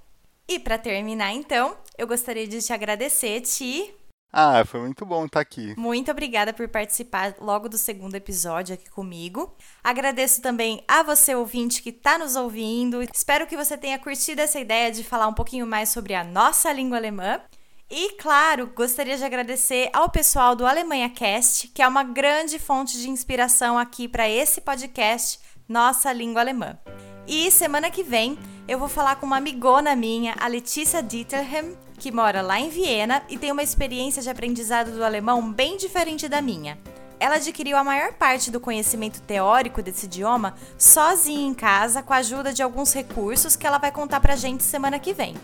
E 0.46 0.58
para 0.58 0.76
terminar, 0.76 1.32
então, 1.32 1.74
eu 1.96 2.06
gostaria 2.06 2.46
de 2.46 2.60
te 2.60 2.70
agradecer, 2.72 3.40
Ti. 3.40 3.94
Ah, 4.36 4.64
foi 4.64 4.80
muito 4.80 5.06
bom 5.06 5.26
estar 5.26 5.38
aqui. 5.38 5.78
Muito 5.78 6.10
obrigada 6.10 6.52
por 6.52 6.68
participar 6.68 7.36
logo 7.40 7.68
do 7.68 7.78
segundo 7.78 8.16
episódio 8.16 8.74
aqui 8.74 8.90
comigo. 8.90 9.54
Agradeço 9.82 10.42
também 10.42 10.82
a 10.88 11.04
você, 11.04 11.36
ouvinte, 11.36 11.80
que 11.80 11.90
está 11.90 12.18
nos 12.18 12.34
ouvindo. 12.34 13.00
Espero 13.00 13.46
que 13.46 13.56
você 13.56 13.78
tenha 13.78 13.96
curtido 13.96 14.40
essa 14.40 14.58
ideia 14.58 14.90
de 14.90 15.04
falar 15.04 15.28
um 15.28 15.32
pouquinho 15.32 15.64
mais 15.64 15.90
sobre 15.90 16.14
a 16.14 16.24
nossa 16.24 16.72
língua 16.72 16.96
alemã. 16.96 17.40
E, 17.90 18.12
claro, 18.12 18.72
gostaria 18.74 19.16
de 19.16 19.24
agradecer 19.24 19.90
ao 19.92 20.08
pessoal 20.08 20.56
do 20.56 20.66
Alemanha 20.66 21.10
Cast, 21.10 21.68
que 21.68 21.82
é 21.82 21.86
uma 21.86 22.02
grande 22.02 22.58
fonte 22.58 22.98
de 22.98 23.10
inspiração 23.10 23.78
aqui 23.78 24.08
para 24.08 24.28
esse 24.28 24.60
podcast 24.60 25.38
Nossa 25.68 26.10
Língua 26.12 26.40
Alemã. 26.40 26.78
E 27.26 27.50
semana 27.50 27.90
que 27.90 28.02
vem 28.02 28.38
eu 28.66 28.78
vou 28.78 28.88
falar 28.88 29.16
com 29.16 29.26
uma 29.26 29.36
amigona 29.36 29.94
minha, 29.94 30.34
a 30.40 30.46
Letícia 30.46 31.02
Dieterhem, 31.02 31.76
que 31.98 32.10
mora 32.10 32.40
lá 32.40 32.58
em 32.58 32.70
Viena 32.70 33.22
e 33.28 33.36
tem 33.36 33.52
uma 33.52 33.62
experiência 33.62 34.22
de 34.22 34.30
aprendizado 34.30 34.90
do 34.90 35.04
alemão 35.04 35.52
bem 35.52 35.76
diferente 35.76 36.26
da 36.28 36.40
minha. 36.40 36.78
Ela 37.20 37.36
adquiriu 37.36 37.76
a 37.76 37.84
maior 37.84 38.14
parte 38.14 38.50
do 38.50 38.58
conhecimento 38.58 39.20
teórico 39.20 39.82
desse 39.82 40.06
idioma 40.06 40.54
sozinha 40.78 41.46
em 41.46 41.54
casa, 41.54 42.02
com 42.02 42.14
a 42.14 42.18
ajuda 42.18 42.52
de 42.52 42.62
alguns 42.62 42.94
recursos 42.94 43.54
que 43.54 43.66
ela 43.66 43.78
vai 43.78 43.92
contar 43.92 44.20
pra 44.20 44.36
gente 44.36 44.62
semana 44.62 44.98
que 44.98 45.12
vem. 45.12 45.34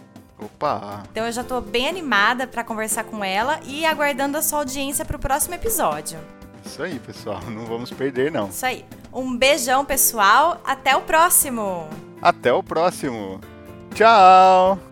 Opa! 0.41 1.03
Então 1.11 1.27
eu 1.27 1.33
já 1.33 1.45
tô 1.45 1.61
bem 1.61 1.89
animada 1.89 2.47
para 2.47 2.65
conversar 2.65 3.05
com 3.05 3.23
ela 3.23 3.61
e 3.65 3.85
aguardando 3.85 4.39
a 4.39 4.43
sua 4.43 4.61
audiência 4.61 5.05
para 5.05 5.17
o 5.17 5.21
próximo 5.21 5.55
episódio. 5.55 6.19
Isso 6.65 6.83
aí, 6.83 6.99
pessoal. 6.99 7.41
Não 7.49 7.65
vamos 7.65 7.91
perder, 7.91 8.31
não. 8.31 8.49
Isso 8.49 8.65
aí. 8.65 8.85
Um 9.13 9.37
beijão, 9.37 9.85
pessoal. 9.85 10.61
Até 10.65 10.97
o 10.97 11.03
próximo. 11.03 11.89
Até 12.23 12.53
o 12.53 12.63
próximo. 12.63 13.41
Tchau! 13.95 14.90